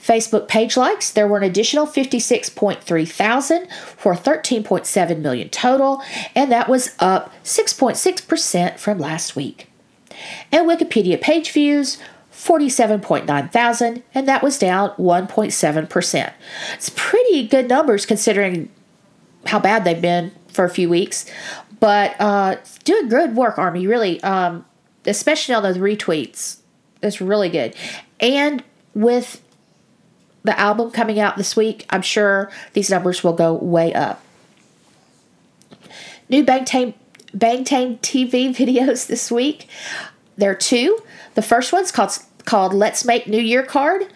Facebook 0.00 0.48
page 0.48 0.76
likes, 0.76 1.10
there 1.10 1.28
were 1.28 1.38
an 1.38 1.44
additional 1.44 1.86
56.3 1.86 3.08
thousand 3.08 3.68
for 3.96 4.14
13.7 4.14 5.20
million 5.20 5.48
total, 5.48 6.02
and 6.34 6.50
that 6.52 6.68
was 6.68 6.94
up 6.98 7.32
6.6% 7.44 8.78
from 8.78 8.98
last 8.98 9.36
week. 9.36 9.70
And 10.52 10.68
Wikipedia 10.68 11.20
page 11.20 11.50
views, 11.50 11.98
47.9 12.32 13.52
thousand, 13.52 14.02
and 14.14 14.28
that 14.28 14.42
was 14.42 14.58
down 14.58 14.90
1.7%. 14.90 16.32
It's 16.74 16.90
pretty 16.94 17.46
good 17.46 17.68
numbers 17.68 18.06
considering 18.06 18.70
how 19.46 19.58
bad 19.58 19.84
they've 19.84 20.00
been 20.00 20.32
for 20.48 20.64
a 20.64 20.70
few 20.70 20.88
weeks, 20.88 21.26
but 21.80 22.18
uh, 22.18 22.56
doing 22.84 23.08
good 23.08 23.36
work, 23.36 23.58
Army, 23.58 23.86
really, 23.86 24.22
um, 24.22 24.64
especially 25.04 25.54
on 25.54 25.62
those 25.62 25.76
retweets. 25.76 26.58
It's 27.02 27.20
really 27.20 27.50
good. 27.50 27.74
And 28.20 28.64
with 28.94 29.42
the 30.44 30.58
album 30.58 30.90
coming 30.90 31.18
out 31.18 31.36
this 31.36 31.56
week, 31.56 31.86
I'm 31.90 32.02
sure 32.02 32.50
these 32.74 32.90
numbers 32.90 33.24
will 33.24 33.32
go 33.32 33.54
way 33.54 33.92
up. 33.92 34.22
New 36.28 36.44
Bangtan, 36.44 36.94
Bangtan 37.36 37.98
TV 38.00 38.54
videos 38.56 39.06
this 39.06 39.30
week. 39.30 39.68
There 40.36 40.50
are 40.50 40.56
two. 40.56 41.00
The 41.34 41.42
first 41.42 41.72
one's 41.72 41.90
called 41.90 42.18
called 42.44 42.74
Let's 42.74 43.06
Make 43.06 43.26
New 43.26 43.40
Year 43.40 43.62
Card, 43.62 44.06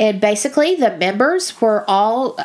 and 0.00 0.18
basically 0.20 0.74
the 0.74 0.96
members 0.96 1.60
were 1.60 1.84
all 1.86 2.38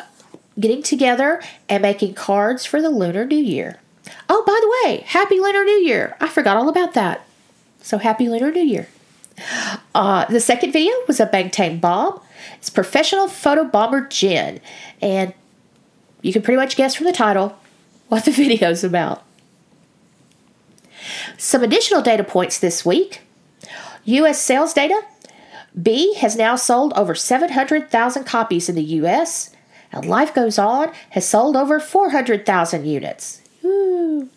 getting 0.58 0.82
together 0.82 1.40
and 1.66 1.80
making 1.80 2.12
cards 2.12 2.66
for 2.66 2.82
the 2.82 2.90
Lunar 2.90 3.24
New 3.24 3.38
Year. 3.38 3.80
Oh, 4.28 4.44
by 4.46 4.58
the 4.60 4.90
way, 4.90 5.04
Happy 5.06 5.40
Lunar 5.40 5.64
New 5.64 5.80
Year! 5.80 6.16
I 6.20 6.28
forgot 6.28 6.58
all 6.58 6.68
about 6.68 6.92
that. 6.94 7.24
So 7.82 7.96
happy 7.96 8.28
Lunar 8.28 8.50
New 8.50 8.62
Year. 8.62 8.88
Uh, 9.94 10.26
the 10.26 10.40
second 10.40 10.72
video 10.72 10.92
was 11.08 11.18
a 11.20 11.26
Bangtan 11.26 11.80
bomb. 11.80 12.20
It's 12.58 12.70
professional 12.70 13.28
photo 13.28 13.64
bomber 13.64 14.06
Jin, 14.06 14.60
and 15.00 15.34
you 16.22 16.32
can 16.32 16.42
pretty 16.42 16.58
much 16.58 16.76
guess 16.76 16.94
from 16.94 17.06
the 17.06 17.12
title 17.12 17.56
what 18.08 18.24
the 18.24 18.30
video's 18.32 18.84
about. 18.84 19.22
Some 21.38 21.62
additional 21.62 22.02
data 22.02 22.24
points 22.24 22.58
this 22.58 22.84
week. 22.84 23.22
U.S. 24.04 24.40
sales 24.40 24.74
data. 24.74 25.02
B 25.80 26.14
has 26.14 26.36
now 26.36 26.56
sold 26.56 26.92
over 26.94 27.14
700,000 27.14 28.24
copies 28.24 28.68
in 28.68 28.74
the 28.74 28.82
U.S. 28.82 29.54
And 29.92 30.04
Life 30.04 30.34
Goes 30.34 30.58
On 30.58 30.92
has 31.10 31.26
sold 31.26 31.56
over 31.56 31.80
400,000 31.80 32.84
units. 32.84 33.42
Woo. 33.62 34.28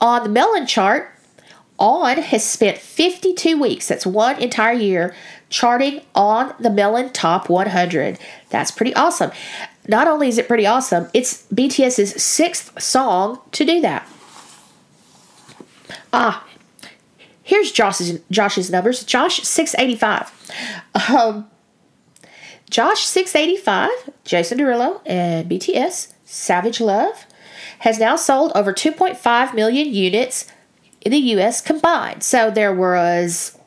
On 0.00 0.22
the 0.22 0.28
Melon 0.28 0.66
chart, 0.66 1.12
On 1.80 2.18
has 2.18 2.44
spent 2.44 2.76
52 2.76 3.58
weeks, 3.58 3.88
that's 3.88 4.04
one 4.04 4.40
entire 4.40 4.74
year, 4.74 5.14
charting 5.48 6.02
on 6.14 6.54
the 6.60 6.68
Melon 6.68 7.10
Top 7.10 7.48
100. 7.48 8.18
That's 8.50 8.70
pretty 8.70 8.94
awesome. 8.94 9.30
Not 9.88 10.06
only 10.06 10.28
is 10.28 10.36
it 10.36 10.46
pretty 10.46 10.66
awesome, 10.66 11.08
it's 11.14 11.46
BTS's 11.46 12.22
sixth 12.22 12.80
song 12.82 13.40
to 13.52 13.64
do 13.64 13.80
that. 13.80 14.06
Ah, 16.12 16.46
here's 17.42 17.72
Jawsh's 17.72 18.20
Jawsh's 18.30 18.70
numbers. 18.70 19.02
Jawsh 19.04 19.42
685. 19.42 21.10
Um, 21.10 21.50
Jawsh 22.70 23.04
685, 23.04 23.90
Jason 24.24 24.58
Derulo, 24.58 25.00
and 25.06 25.50
BTS 25.50 26.12
Savage 26.24 26.80
Love 26.80 27.26
has 27.80 27.98
now 27.98 28.16
sold 28.16 28.52
over 28.54 28.72
2.5 28.74 29.54
million 29.54 29.92
units 29.92 30.46
in 31.00 31.12
the 31.12 31.18
US 31.18 31.60
combined. 31.60 32.22
So 32.22 32.50
there 32.50 32.74
was 32.74 33.58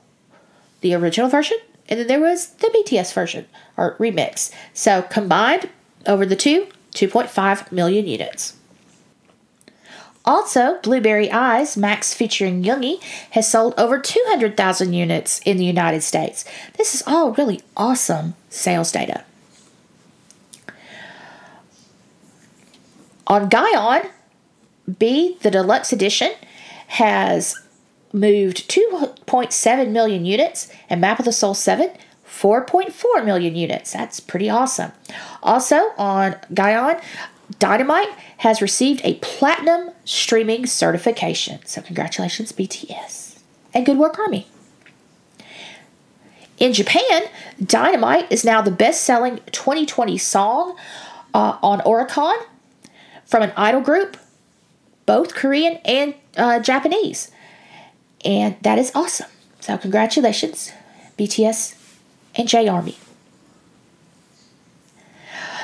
the 0.82 0.94
original 0.94 1.30
version 1.30 1.58
and 1.90 2.00
then 2.00 2.08
there 2.08 2.20
was 2.20 2.50
the 2.50 2.68
BTS 2.68 3.14
version 3.14 3.46
or 3.78 3.96
remix. 3.98 4.52
So 4.74 5.02
combined 5.04 5.70
over 6.06 6.26
the 6.26 6.36
two, 6.36 6.68
2.5 6.94 7.72
million 7.72 8.08
units. 8.08 8.56
Also, 10.26 10.80
Blueberry 10.82 11.30
Eyes, 11.30 11.76
Max 11.76 12.14
featuring 12.14 12.64
Yoongi, 12.64 13.04
has 13.32 13.50
sold 13.50 13.74
over 13.78 14.00
200,000 14.00 14.94
units 14.94 15.40
in 15.40 15.58
the 15.58 15.66
United 15.66 16.02
States. 16.02 16.46
This 16.78 16.96
is 16.96 17.04
all 17.06 17.34
really 17.34 17.62
awesome 17.76 18.36
sales 18.50 18.92
data. 18.92 19.26
On 23.28 23.50
Gaon, 23.50 24.02
B, 24.98 25.38
the 25.42 25.52
deluxe 25.52 25.92
edition, 25.92 26.32
has 26.94 27.60
moved 28.14 28.70
2.7 28.70 29.90
million 29.90 30.26
units, 30.26 30.72
and 30.88 31.02
Map 31.02 31.18
of 31.18 31.26
the 31.26 31.32
Soul 31.32 31.56
7, 31.56 31.90
4.4 32.24 33.26
million 33.26 33.56
units. 33.56 33.94
That's 33.94 34.20
pretty 34.20 34.48
awesome. 34.48 34.92
Also, 35.42 35.76
on 35.98 36.36
Gaon, 36.54 37.02
Dynamite 37.58 38.12
has 38.38 38.62
received 38.62 39.02
a 39.04 39.16
platinum 39.16 39.90
streaming 40.06 40.68
certification. 40.68 41.66
So, 41.66 41.82
congratulations, 41.82 42.52
BTS. 42.52 43.40
And 43.74 43.88
good 43.88 43.98
work, 43.98 44.20
Army. 44.20 44.48
In 46.60 46.74
Japan, 46.74 47.24
Dynamite 47.62 48.32
is 48.32 48.46
now 48.46 48.62
the 48.62 48.70
best 48.70 49.02
selling 49.02 49.40
2020 49.52 50.16
song 50.20 50.78
uh, 51.34 51.58
on 51.64 51.80
Oricon 51.80 52.38
from 53.26 53.42
an 53.42 53.52
idol 53.58 53.82
group, 53.82 54.16
both 55.08 55.34
Korean 55.34 55.78
and 55.84 56.14
uh, 56.38 56.60
Japanese. 56.60 57.32
And 58.26 58.56
that 58.62 58.78
is 58.78 58.92
awesome. 58.96 59.30
So, 59.60 59.78
congratulations, 59.78 60.72
BTS 61.18 61.76
and 62.36 62.48
J 62.48 62.68
Army. 62.68 62.98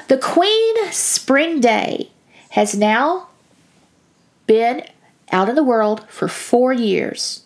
The 0.07 0.17
Queen 0.17 0.91
Spring 0.91 1.59
Day 1.59 2.09
has 2.51 2.75
now 2.75 3.27
been 4.47 4.83
out 5.31 5.49
in 5.49 5.55
the 5.55 5.63
world 5.63 6.09
for 6.09 6.27
four 6.27 6.73
years. 6.73 7.45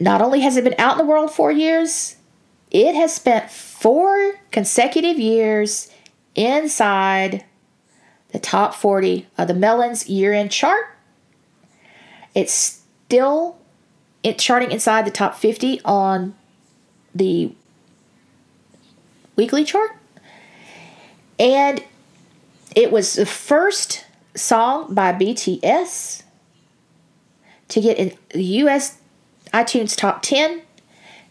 Not 0.00 0.22
only 0.22 0.40
has 0.40 0.56
it 0.56 0.64
been 0.64 0.74
out 0.78 0.92
in 0.92 0.98
the 0.98 1.04
world 1.04 1.30
four 1.30 1.52
years, 1.52 2.16
it 2.70 2.94
has 2.94 3.14
spent 3.14 3.50
four 3.50 4.40
consecutive 4.50 5.18
years 5.18 5.90
inside 6.34 7.44
the 8.32 8.38
top 8.38 8.74
40 8.74 9.26
of 9.36 9.48
the 9.48 9.54
Melons 9.54 10.08
year 10.08 10.32
end 10.32 10.50
chart. 10.50 10.91
It's 12.34 12.80
still 13.06 13.58
it 14.22 14.38
charting 14.38 14.70
inside 14.70 15.04
the 15.04 15.10
top 15.10 15.34
50 15.34 15.80
on 15.84 16.34
the 17.14 17.52
weekly 19.36 19.64
chart. 19.64 19.90
And 21.38 21.82
it 22.76 22.92
was 22.92 23.14
the 23.14 23.26
first 23.26 24.04
song 24.34 24.94
by 24.94 25.12
BTS 25.12 26.22
to 27.68 27.80
get 27.80 27.98
in 27.98 28.16
the 28.32 28.44
US 28.44 28.98
iTunes 29.52 29.96
top 29.96 30.22
10 30.22 30.62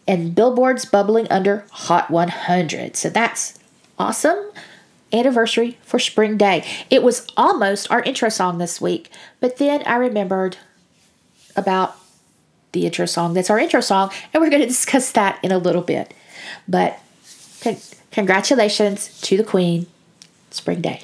and 0.08 0.36
Billboard's 0.36 0.86
bubbling 0.86 1.28
under 1.30 1.66
Hot 1.72 2.12
100. 2.12 2.96
So 2.96 3.10
that's 3.10 3.58
awesome 3.98 4.52
anniversary 5.14 5.78
for 5.84 6.00
Spring 6.00 6.38
Day. 6.38 6.66
It 6.90 7.04
was 7.04 7.28
almost 7.36 7.90
our 7.92 8.02
intro 8.04 8.30
song 8.30 8.58
this 8.58 8.80
week, 8.80 9.10
but 9.40 9.58
then 9.58 9.84
I 9.86 9.96
remembered 9.96 10.58
about 11.56 11.98
the 12.72 12.86
intro 12.86 13.06
song 13.06 13.34
that's 13.34 13.50
our 13.50 13.60
intro 13.60 13.82
song, 13.82 14.12
and 14.34 14.42
we're 14.42 14.50
going 14.50 14.62
to 14.68 14.68
discuss 14.68 15.12
that 15.12 15.40
in 15.44 15.52
a 15.52 15.58
little 15.58 15.82
bit. 15.82 16.14
But 16.68 17.00
con- 17.62 17.78
congratulations 18.12 19.20
to 19.22 19.38
the 19.38 19.44
Queen, 19.44 19.88
Spring 20.50 20.82
Day. 20.82 21.04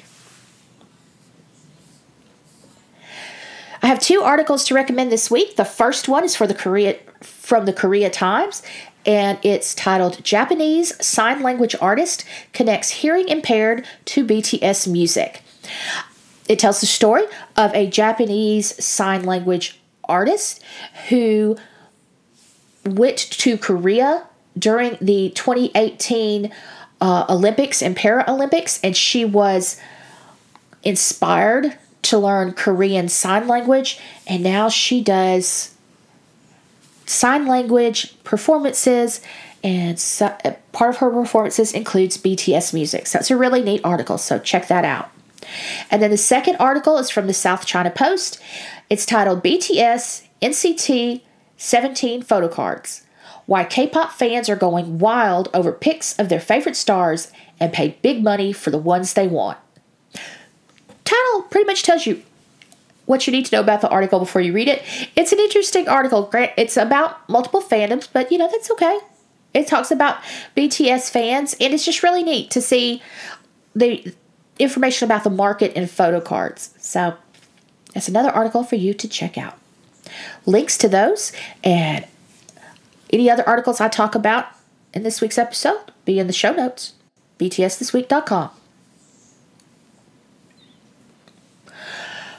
I 3.80 3.86
have 3.86 4.00
two 4.00 4.22
articles 4.22 4.64
to 4.64 4.74
recommend 4.74 5.12
this 5.12 5.30
week. 5.30 5.56
The 5.56 5.64
first 5.64 6.08
one 6.08 6.24
is 6.24 6.34
for 6.34 6.46
the 6.46 6.54
Korea 6.54 6.98
from 7.20 7.64
the 7.64 7.72
Korea 7.72 8.10
Times, 8.10 8.62
and 9.06 9.38
it's 9.42 9.74
titled 9.74 10.22
Japanese 10.24 11.04
Sign 11.04 11.42
Language 11.42 11.74
Artist 11.80 12.24
Connects 12.52 12.90
Hearing 12.90 13.28
Impaired 13.28 13.86
to 14.06 14.24
BTS 14.24 14.86
Music. 14.90 15.42
It 16.48 16.58
tells 16.58 16.80
the 16.80 16.86
story 16.86 17.24
of 17.56 17.74
a 17.74 17.86
Japanese 17.86 18.84
sign 18.84 19.24
language 19.24 19.78
artist 20.08 20.62
who 21.08 21.56
went 22.84 23.18
to 23.18 23.58
Korea 23.58 24.26
during 24.58 24.96
the 25.00 25.30
2018 25.30 26.52
uh, 27.00 27.26
Olympics 27.28 27.82
and 27.82 27.96
Paralympics, 27.96 28.80
and 28.82 28.96
she 28.96 29.24
was 29.24 29.80
inspired 30.82 31.76
to 32.02 32.18
learn 32.18 32.52
Korean 32.52 33.08
Sign 33.08 33.46
Language, 33.46 34.00
and 34.26 34.42
now 34.42 34.68
she 34.68 35.02
does 35.02 35.74
sign 37.06 37.46
language 37.46 38.22
performances, 38.24 39.20
and 39.62 39.98
so, 39.98 40.26
uh, 40.44 40.52
part 40.72 40.90
of 40.90 40.96
her 40.98 41.10
performances 41.10 41.72
includes 41.72 42.16
BTS 42.16 42.72
music. 42.72 43.06
So 43.06 43.18
it's 43.18 43.30
a 43.30 43.36
really 43.36 43.62
neat 43.62 43.80
article, 43.84 44.18
so 44.18 44.38
check 44.38 44.68
that 44.68 44.84
out. 44.84 45.10
And 45.90 46.02
then 46.02 46.10
the 46.10 46.16
second 46.16 46.56
article 46.56 46.98
is 46.98 47.10
from 47.10 47.26
the 47.26 47.34
South 47.34 47.64
China 47.66 47.90
Post. 47.90 48.40
It's 48.90 49.04
titled 49.04 49.44
BTS 49.44 50.26
NCT 50.40 51.20
17 51.58 52.22
Photo 52.22 52.48
Cards 52.48 53.02
Why 53.44 53.64
K 53.64 53.86
pop 53.86 54.12
fans 54.12 54.48
are 54.48 54.56
going 54.56 54.98
wild 54.98 55.50
over 55.52 55.72
pics 55.72 56.18
of 56.18 56.30
their 56.30 56.40
favorite 56.40 56.76
stars 56.76 57.30
and 57.60 57.70
pay 57.70 57.98
big 58.00 58.22
money 58.22 58.50
for 58.52 58.70
the 58.70 58.78
ones 58.78 59.12
they 59.12 59.28
want. 59.28 59.58
Title 61.04 61.42
pretty 61.50 61.66
much 61.66 61.82
tells 61.82 62.06
you 62.06 62.22
what 63.04 63.26
you 63.26 63.30
need 63.30 63.44
to 63.46 63.56
know 63.56 63.60
about 63.60 63.82
the 63.82 63.90
article 63.90 64.20
before 64.20 64.40
you 64.40 64.54
read 64.54 64.68
it. 64.68 64.82
It's 65.16 65.32
an 65.32 65.38
interesting 65.38 65.86
article. 65.86 66.30
It's 66.56 66.76
about 66.78 67.28
multiple 67.28 67.60
fandoms, 67.60 68.08
but 68.10 68.32
you 68.32 68.38
know, 68.38 68.48
that's 68.50 68.70
okay. 68.70 68.98
It 69.52 69.66
talks 69.66 69.90
about 69.90 70.18
BTS 70.56 71.10
fans, 71.10 71.54
and 71.60 71.72
it's 71.74 71.84
just 71.84 72.02
really 72.02 72.22
neat 72.22 72.50
to 72.52 72.60
see 72.60 73.02
the 73.74 74.14
information 74.58 75.06
about 75.06 75.24
the 75.24 75.30
market 75.30 75.72
and 75.74 75.90
photo 75.90 76.20
cards. 76.20 76.74
So 76.78 77.16
that's 77.94 78.08
another 78.08 78.30
article 78.30 78.64
for 78.64 78.76
you 78.76 78.94
to 78.94 79.08
check 79.08 79.38
out. 79.38 79.58
Links 80.46 80.78
to 80.78 80.88
those 80.88 81.32
and 81.62 82.06
any 83.10 83.30
other 83.30 83.46
articles 83.48 83.80
I 83.80 83.88
talk 83.88 84.14
about 84.14 84.46
in 84.94 85.02
this 85.02 85.20
week's 85.20 85.38
episode 85.38 85.80
be 86.04 86.18
in 86.18 86.26
the 86.26 86.32
show 86.32 86.52
notes, 86.52 86.94
btsthisweek.com. 87.38 88.50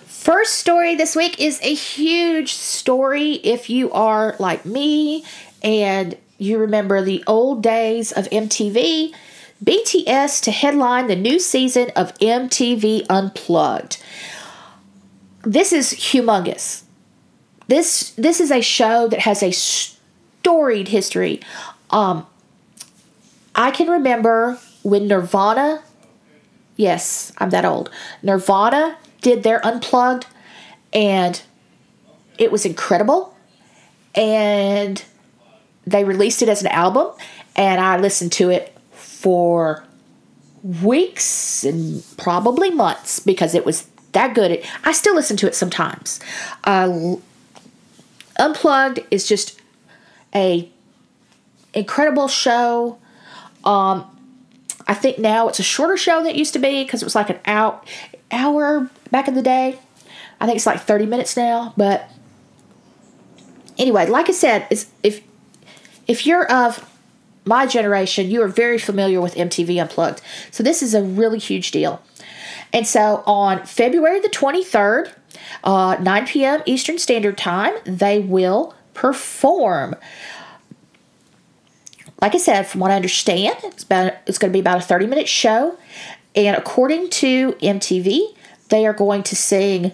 First 0.06 0.56
story 0.56 0.96
this 0.96 1.16
week 1.16 1.40
is 1.40 1.60
a 1.64 1.74
huge 1.74 2.54
story 2.54 3.34
if 3.34 3.70
you 3.70 3.92
are 3.92 4.36
like 4.38 4.66
me 4.66 5.24
and 5.64 6.16
you 6.38 6.58
remember 6.58 7.02
the 7.02 7.24
old 7.26 7.64
days 7.64 8.12
of 8.12 8.30
MTV. 8.30 9.14
BTS 9.64 10.42
to 10.44 10.52
headline 10.52 11.08
the 11.08 11.16
new 11.16 11.40
season 11.40 11.90
of 11.96 12.18
MTV 12.20 13.06
Unplugged. 13.10 14.02
This 15.44 15.72
is 15.72 15.94
humongous. 15.94 16.84
this 17.68 18.12
this 18.12 18.40
is 18.40 18.52
a 18.52 18.62
show 18.62 19.08
that 19.08 19.20
has 19.20 19.42
a 19.44 19.52
storied 19.52 20.90
history. 20.90 21.40
Um, 21.92 22.26
I 23.56 23.72
can 23.72 23.88
remember 23.90 24.60
when 24.84 25.08
Nirvana, 25.08 25.84
yes, 26.76 27.32
I'm 27.38 27.50
that 27.52 27.66
old. 27.66 27.90
Nirvana 28.24 28.98
did 29.22 29.44
their 29.44 29.66
unplugged, 29.66 30.26
and 30.94 31.42
it 32.38 32.52
was 32.52 32.66
incredible. 32.66 33.36
And 34.16 35.04
they 35.86 36.04
released 36.04 36.42
it 36.42 36.50
as 36.50 36.62
an 36.62 36.68
album, 36.68 37.14
and 37.56 37.80
I 37.80 37.98
listened 37.98 38.32
to 38.34 38.50
it 38.50 38.76
for 38.92 39.84
weeks 40.64 41.64
and 41.64 42.04
probably 42.18 42.70
months 42.70 43.20
because 43.20 43.56
it 43.56 43.66
was 43.66 43.88
that 44.14 44.34
good. 44.34 44.64
I 44.84 44.92
still 44.92 45.16
listen 45.16 45.38
to 45.38 45.48
it 45.48 45.56
sometimes. 45.56 46.20
Uh, 46.64 47.16
Unplugged 48.38 49.00
is 49.12 49.28
just 49.28 49.60
a 50.34 50.70
incredible 51.74 52.28
show. 52.28 52.98
Um, 53.64 54.06
I 54.88 54.94
think 54.94 55.20
now 55.20 55.48
it's 55.50 55.60
a 55.60 55.64
shorter 55.64 55.98
show 55.98 56.20
than 56.20 56.28
it 56.28 56.36
used 56.36 56.54
to 56.54 56.60
be 56.60 56.84
because 56.84 57.02
it 57.02 57.06
was 57.06 57.16
like 57.16 57.30
an 57.30 57.40
hour, 57.46 58.90
back 59.12 59.28
in 59.28 59.34
the 59.34 59.42
day. 59.42 59.78
I 60.40 60.46
think 60.46 60.56
it's 60.56 60.66
like 60.66 60.80
30 60.80 61.06
minutes 61.06 61.36
now. 61.36 61.74
But 61.76 62.10
anyway, 63.78 64.08
like 64.08 64.30
I 64.30 64.34
said, 64.34 64.68
if 64.70 65.22
if 66.08 66.26
you're 66.26 66.52
of 66.52 66.90
my 67.46 67.66
generation, 67.66 68.30
you 68.30 68.42
are 68.42 68.48
very 68.48 68.78
familiar 68.78 69.22
with 69.22 69.36
MTV 69.36 69.82
Unplugged. 69.82 70.22
So 70.52 70.64
this 70.64 70.82
is 70.82 70.94
a 70.94 71.04
really 71.04 71.40
huge 71.40 71.72
deal. 71.72 72.02
And 72.72 72.88
so 72.88 73.24
on 73.26 73.66
February 73.66 74.20
the 74.20 74.30
23rd, 74.30 75.14
uh, 75.64 75.98
9 76.00 76.28
p.m. 76.28 76.62
Eastern 76.66 76.98
Standard 76.98 77.38
Time, 77.38 77.74
they 77.84 78.20
will 78.20 78.76
perform. 78.94 79.96
Like 82.22 82.36
I 82.36 82.38
said, 82.38 82.68
from 82.68 82.82
what 82.82 82.92
I 82.92 82.96
understand, 82.96 83.58
it's 83.64 83.84
about 83.84 84.14
it's 84.28 84.38
going 84.38 84.52
to 84.52 84.54
be 84.54 84.60
about 84.60 84.80
a 84.80 84.82
30 84.82 85.08
minute 85.08 85.28
show, 85.28 85.78
and 86.36 86.56
according 86.56 87.10
to 87.12 87.54
MTV, 87.54 88.36
they 88.68 88.86
are 88.86 88.94
going 88.94 89.24
to 89.24 89.36
sing 89.36 89.94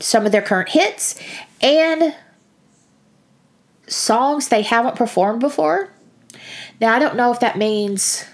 some 0.00 0.26
of 0.26 0.32
their 0.32 0.42
current 0.42 0.70
hits 0.70 1.20
and 1.62 2.14
songs 3.86 4.48
they 4.48 4.62
haven't 4.62 4.96
performed 4.96 5.40
before. 5.40 5.90
Now, 6.80 6.94
I 6.94 6.98
don't 6.98 7.16
know 7.16 7.32
if 7.32 7.40
that 7.40 7.56
means 7.56 8.26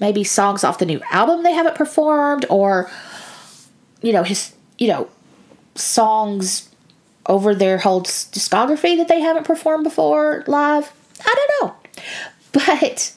maybe 0.00 0.24
songs 0.24 0.64
off 0.64 0.78
the 0.78 0.86
new 0.86 1.00
album 1.10 1.42
they 1.42 1.52
haven't 1.52 1.74
performed 1.74 2.46
or 2.48 2.90
you 4.02 4.12
know 4.12 4.22
his 4.22 4.54
you 4.78 4.88
know 4.88 5.08
songs 5.74 6.68
over 7.28 7.54
their 7.54 7.78
whole 7.78 8.02
discography 8.02 8.96
that 8.96 9.08
they 9.08 9.20
haven't 9.20 9.44
performed 9.44 9.84
before 9.84 10.42
live? 10.46 10.92
I 11.24 11.34
don't 11.34 11.62
know. 11.62 11.74
But 12.52 13.12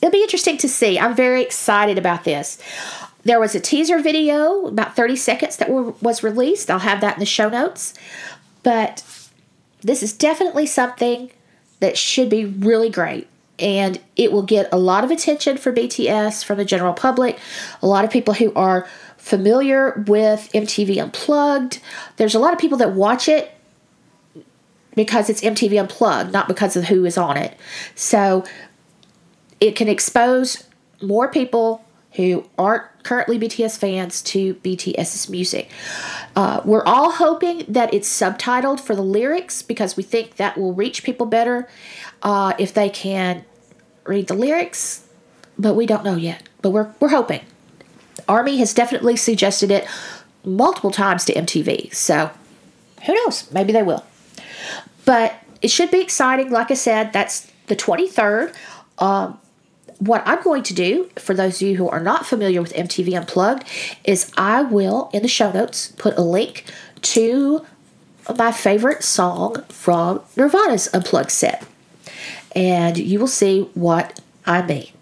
it'll 0.00 0.12
be 0.12 0.22
interesting 0.22 0.56
to 0.58 0.68
see. 0.68 0.98
I'm 0.98 1.16
very 1.16 1.42
excited 1.42 1.98
about 1.98 2.24
this. 2.24 2.58
There 3.24 3.40
was 3.40 3.54
a 3.54 3.60
teaser 3.60 3.98
video 4.00 4.66
about 4.66 4.96
30 4.96 5.16
seconds 5.16 5.56
that 5.56 5.68
were, 5.68 5.90
was 6.00 6.22
released. 6.22 6.70
I'll 6.70 6.78
have 6.78 7.00
that 7.00 7.14
in 7.14 7.20
the 7.20 7.26
show 7.26 7.48
notes. 7.48 7.94
But 8.62 9.02
this 9.80 10.02
is 10.02 10.12
definitely 10.12 10.66
something 10.66 11.30
that 11.80 11.98
should 11.98 12.30
be 12.30 12.44
really 12.44 12.88
great 12.88 13.28
and 13.58 14.00
it 14.16 14.32
will 14.32 14.42
get 14.42 14.68
a 14.72 14.78
lot 14.78 15.04
of 15.04 15.10
attention 15.10 15.56
for 15.56 15.72
BTS 15.72 16.44
from 16.44 16.58
the 16.58 16.64
general 16.64 16.92
public. 16.92 17.38
A 17.80 17.86
lot 17.86 18.04
of 18.04 18.10
people 18.10 18.34
who 18.34 18.52
are 18.54 18.88
familiar 19.16 20.04
with 20.06 20.50
MTV 20.52 21.00
Unplugged. 21.00 21.80
There's 22.16 22.34
a 22.34 22.38
lot 22.38 22.52
of 22.52 22.58
people 22.58 22.78
that 22.78 22.92
watch 22.92 23.28
it 23.28 23.52
because 24.94 25.30
it's 25.30 25.40
MTV 25.42 25.78
Unplugged, 25.80 26.32
not 26.32 26.48
because 26.48 26.76
of 26.76 26.84
who 26.84 27.04
is 27.04 27.16
on 27.16 27.36
it. 27.36 27.56
So 27.94 28.44
it 29.60 29.76
can 29.76 29.88
expose 29.88 30.64
more 31.00 31.28
people 31.28 31.84
who 32.12 32.44
aren't 32.58 32.84
currently 33.04 33.38
BTS 33.38 33.78
fans 33.78 34.22
to 34.22 34.54
BTS's 34.56 35.28
music. 35.28 35.70
Uh, 36.36 36.60
we're 36.64 36.84
all 36.84 37.10
hoping 37.12 37.64
that 37.68 37.92
it's 37.94 38.08
subtitled 38.08 38.80
for 38.80 38.94
the 38.94 39.02
lyrics 39.02 39.62
because 39.62 39.96
we 39.96 40.02
think 40.02 40.36
that 40.36 40.58
will 40.58 40.74
reach 40.74 41.04
people 41.04 41.26
better 41.26 41.68
uh, 42.22 42.54
if 42.58 42.74
they 42.74 42.88
can 42.88 43.44
read 44.04 44.28
the 44.28 44.34
lyrics, 44.34 45.06
but 45.58 45.74
we 45.74 45.86
don't 45.86 46.04
know 46.04 46.16
yet. 46.16 46.42
But 46.60 46.70
we're, 46.70 46.92
we're 47.00 47.08
hoping. 47.08 47.40
Army 48.28 48.58
has 48.58 48.72
definitely 48.72 49.16
suggested 49.16 49.70
it 49.70 49.86
multiple 50.44 50.90
times 50.90 51.24
to 51.26 51.34
MTV, 51.34 51.94
so 51.94 52.30
who 53.06 53.14
knows? 53.14 53.50
Maybe 53.52 53.72
they 53.72 53.82
will. 53.82 54.04
But 55.04 55.34
it 55.60 55.68
should 55.68 55.90
be 55.90 56.00
exciting. 56.00 56.50
Like 56.50 56.70
I 56.70 56.74
said, 56.74 57.12
that's 57.12 57.50
the 57.66 57.76
23rd. 57.76 58.54
Um, 58.98 59.38
what 59.98 60.22
I'm 60.26 60.42
going 60.42 60.62
to 60.64 60.74
do, 60.74 61.10
for 61.16 61.34
those 61.34 61.62
of 61.62 61.68
you 61.68 61.76
who 61.76 61.88
are 61.88 62.00
not 62.00 62.26
familiar 62.26 62.60
with 62.60 62.72
MTV 62.72 63.16
Unplugged, 63.18 63.64
is 64.04 64.32
I 64.36 64.62
will, 64.62 65.10
in 65.12 65.22
the 65.22 65.28
show 65.28 65.52
notes, 65.52 65.92
put 65.96 66.16
a 66.16 66.22
link 66.22 66.64
to 67.02 67.64
my 68.36 68.52
favorite 68.52 69.02
song 69.04 69.62
from 69.68 70.20
Nirvana's 70.36 70.88
Unplugged 70.92 71.30
set. 71.30 71.64
And 72.54 72.98
you 72.98 73.18
will 73.18 73.26
see 73.26 73.62
what 73.74 74.20
I 74.46 74.62
mean. 74.62 74.92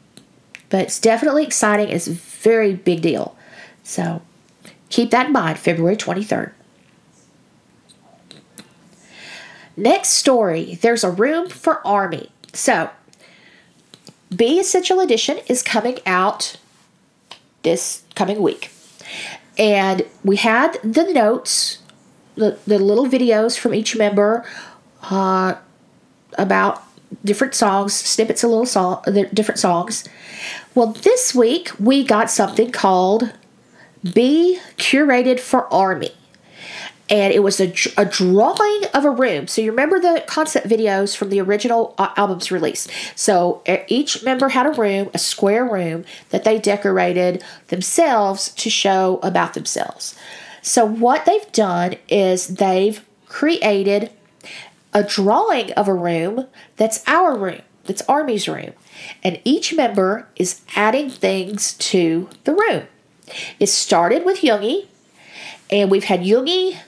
But 0.68 0.82
it's 0.82 1.00
definitely 1.00 1.44
exciting. 1.44 1.88
It's 1.88 2.06
a 2.06 2.12
very 2.12 2.74
big 2.74 3.02
deal. 3.02 3.36
So 3.82 4.22
keep 4.88 5.10
that 5.10 5.26
in 5.26 5.32
mind, 5.32 5.58
February 5.58 5.96
23rd. 5.96 6.52
Next 9.76 10.10
story 10.10 10.74
there's 10.76 11.04
a 11.04 11.10
room 11.10 11.48
for 11.48 11.84
Army. 11.86 12.30
So 12.52 12.90
B 14.34 14.60
Essential 14.60 15.00
Edition 15.00 15.38
is 15.48 15.62
coming 15.62 15.98
out 16.06 16.56
this 17.62 18.04
coming 18.14 18.40
week. 18.42 18.70
And 19.58 20.06
we 20.24 20.36
had 20.36 20.78
the 20.82 21.12
notes, 21.12 21.78
the, 22.36 22.58
the 22.66 22.78
little 22.78 23.06
videos 23.06 23.58
from 23.58 23.74
each 23.74 23.96
member 23.96 24.44
uh, 25.02 25.54
about 26.38 26.82
different 27.24 27.54
songs, 27.54 27.94
snippets 27.94 28.44
of 28.44 28.50
little 28.50 28.66
song, 28.66 29.02
different 29.34 29.58
songs. 29.58 30.08
Well, 30.74 30.92
this 30.92 31.34
week 31.34 31.70
we 31.78 32.04
got 32.04 32.30
something 32.30 32.70
called 32.70 33.32
Be 34.14 34.58
Curated 34.76 35.40
for 35.40 35.72
Army 35.72 36.12
and 37.10 37.34
it 37.34 37.40
was 37.40 37.60
a, 37.60 37.74
a 37.98 38.04
drawing 38.04 38.84
of 38.94 39.04
a 39.04 39.10
room. 39.10 39.48
So 39.48 39.60
you 39.60 39.72
remember 39.72 39.98
the 39.98 40.22
concept 40.28 40.68
videos 40.68 41.16
from 41.16 41.28
the 41.30 41.40
original 41.40 41.94
uh, 41.98 42.12
albums 42.16 42.52
release. 42.52 42.86
So 43.16 43.62
each 43.88 44.22
member 44.22 44.50
had 44.50 44.66
a 44.66 44.70
room, 44.70 45.10
a 45.12 45.18
square 45.18 45.64
room 45.64 46.04
that 46.30 46.44
they 46.44 46.58
decorated 46.58 47.42
themselves 47.66 48.50
to 48.50 48.70
show 48.70 49.18
about 49.24 49.54
themselves. 49.54 50.14
So 50.62 50.86
what 50.86 51.26
they've 51.26 51.50
done 51.52 51.96
is 52.08 52.46
they've 52.46 53.04
created 53.26 54.10
a 54.92 55.02
drawing 55.02 55.72
of 55.72 55.88
a 55.88 55.94
room 55.94 56.46
that's 56.76 57.02
our 57.06 57.36
room, 57.36 57.62
that's 57.84 58.02
Army's 58.02 58.48
room. 58.48 58.72
And 59.22 59.40
each 59.44 59.74
member 59.74 60.28
is 60.36 60.62
adding 60.74 61.10
things 61.10 61.74
to 61.74 62.28
the 62.44 62.54
room. 62.54 62.84
It 63.58 63.68
started 63.68 64.24
with 64.24 64.40
Yoongi, 64.40 64.86
and 65.70 65.90
we've 65.90 66.04
had 66.04 66.20
Yoongi 66.20 66.78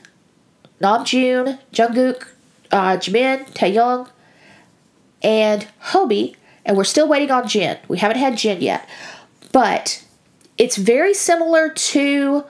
Namjoon, 0.81 1.59
Jungkook, 1.73 2.27
uh, 2.73 2.97
Jimin, 2.97 3.49
Taehyung, 3.53 4.09
and 5.23 5.69
Hobi, 5.81 6.35
and 6.65 6.77
we're 6.77 6.85
still 6.85 7.07
waiting 7.07 7.31
on 7.31 7.47
Jin. 7.47 7.79
We 7.87 7.99
haven't 7.99 8.19
had 8.19 8.37
Jin 8.37 8.61
yet, 8.61 8.89
but 9.53 10.05
it's 10.59 10.77
very 10.77 11.15
similar 11.15 11.69
to 11.69 12.45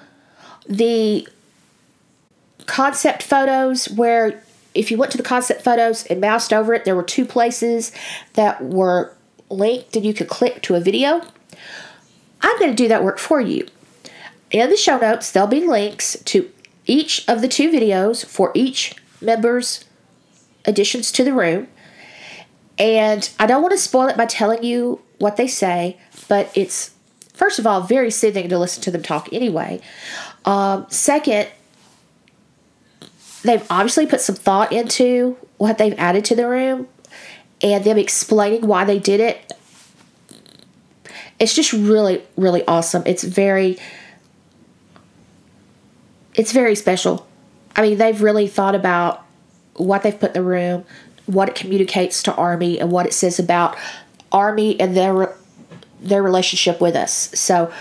the 0.66 1.28
concept 2.66 3.22
photos 3.22 3.90
where 3.90 4.42
if 4.74 4.90
you 4.90 4.96
went 4.96 5.12
to 5.12 5.18
the 5.18 5.22
concept 5.22 5.62
photos 5.62 6.06
and 6.06 6.20
moused 6.20 6.52
over 6.52 6.74
it, 6.74 6.84
there 6.84 6.96
were 6.96 7.02
two 7.02 7.24
places 7.24 7.92
that 8.34 8.62
were 8.62 9.14
linked 9.50 9.96
and 9.96 10.04
you 10.04 10.14
could 10.14 10.28
click 10.28 10.62
to 10.62 10.74
a 10.74 10.80
video. 10.80 11.22
I'm 12.40 12.58
going 12.58 12.70
to 12.70 12.76
do 12.76 12.88
that 12.88 13.04
work 13.04 13.18
for 13.18 13.40
you. 13.40 13.66
In 14.50 14.68
the 14.70 14.76
show 14.76 14.98
notes, 14.98 15.30
there'll 15.30 15.48
be 15.48 15.66
links 15.66 16.16
to 16.24 16.50
each 16.86 17.26
of 17.28 17.40
the 17.40 17.48
two 17.48 17.70
videos 17.70 18.24
for 18.24 18.50
each 18.54 18.94
member's 19.20 19.84
additions 20.64 21.12
to 21.12 21.24
the 21.24 21.32
room. 21.32 21.68
And 22.78 23.30
I 23.38 23.46
don't 23.46 23.62
want 23.62 23.72
to 23.72 23.78
spoil 23.78 24.08
it 24.08 24.16
by 24.16 24.26
telling 24.26 24.62
you 24.62 25.00
what 25.18 25.36
they 25.36 25.46
say, 25.46 25.98
but 26.28 26.50
it's, 26.54 26.92
first 27.32 27.58
of 27.58 27.66
all, 27.66 27.82
very 27.82 28.10
soothing 28.10 28.48
to 28.48 28.58
listen 28.58 28.82
to 28.82 28.90
them 28.90 29.02
talk 29.02 29.28
anyway. 29.32 29.80
Um, 30.44 30.86
second, 30.88 31.48
they've 33.42 33.66
obviously 33.70 34.06
put 34.06 34.20
some 34.20 34.36
thought 34.36 34.72
into 34.72 35.36
what 35.58 35.78
they've 35.78 35.94
added 35.98 36.24
to 36.26 36.34
the 36.34 36.48
room 36.48 36.88
and 37.62 37.84
them 37.84 37.98
explaining 37.98 38.66
why 38.66 38.84
they 38.84 38.98
did 38.98 39.20
it. 39.20 39.52
It's 41.38 41.54
just 41.54 41.72
really, 41.72 42.22
really 42.36 42.64
awesome. 42.66 43.02
It's 43.06 43.24
very 43.24 43.78
it's 46.34 46.52
very 46.52 46.74
special. 46.74 47.26
I 47.76 47.82
mean, 47.82 47.98
they've 47.98 48.20
really 48.20 48.46
thought 48.46 48.74
about 48.74 49.24
what 49.74 50.02
they've 50.02 50.18
put 50.18 50.30
in 50.30 50.34
the 50.34 50.42
room, 50.42 50.84
what 51.26 51.48
it 51.48 51.54
communicates 51.54 52.22
to 52.24 52.34
Army, 52.34 52.80
and 52.80 52.90
what 52.90 53.06
it 53.06 53.12
says 53.12 53.38
about 53.38 53.76
Army 54.30 54.78
and 54.80 54.96
their 54.96 55.34
their 56.00 56.22
relationship 56.22 56.80
with 56.80 56.96
us. 56.96 57.12
So 57.38 57.72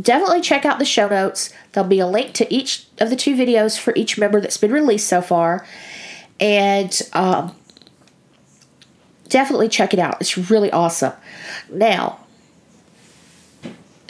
definitely 0.00 0.40
check 0.40 0.64
out 0.64 0.78
the 0.78 0.84
show 0.84 1.08
notes. 1.08 1.52
There'll 1.72 1.88
be 1.88 2.00
a 2.00 2.06
link 2.06 2.32
to 2.34 2.52
each 2.52 2.86
of 2.98 3.10
the 3.10 3.16
two 3.16 3.34
videos 3.36 3.78
for 3.78 3.94
each 3.96 4.18
member 4.18 4.40
that's 4.40 4.56
been 4.56 4.72
released 4.72 5.08
so 5.08 5.22
far, 5.22 5.66
and 6.40 7.00
um, 7.12 7.54
definitely 9.28 9.68
check 9.68 9.92
it 9.92 10.00
out. 10.00 10.16
It's 10.20 10.36
really 10.50 10.70
awesome. 10.70 11.12
Now, 11.70 12.20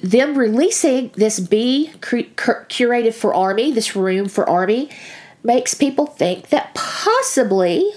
them 0.02 0.36
releasing 0.36 1.08
this 1.14 1.40
B 1.40 1.92
curated 2.00 3.14
for 3.14 3.34
Army, 3.34 3.72
this 3.72 3.96
room 3.96 4.28
for 4.28 4.48
Army, 4.48 4.90
makes 5.42 5.74
people 5.74 6.06
think 6.06 6.48
that 6.48 6.74
possibly, 6.74 7.90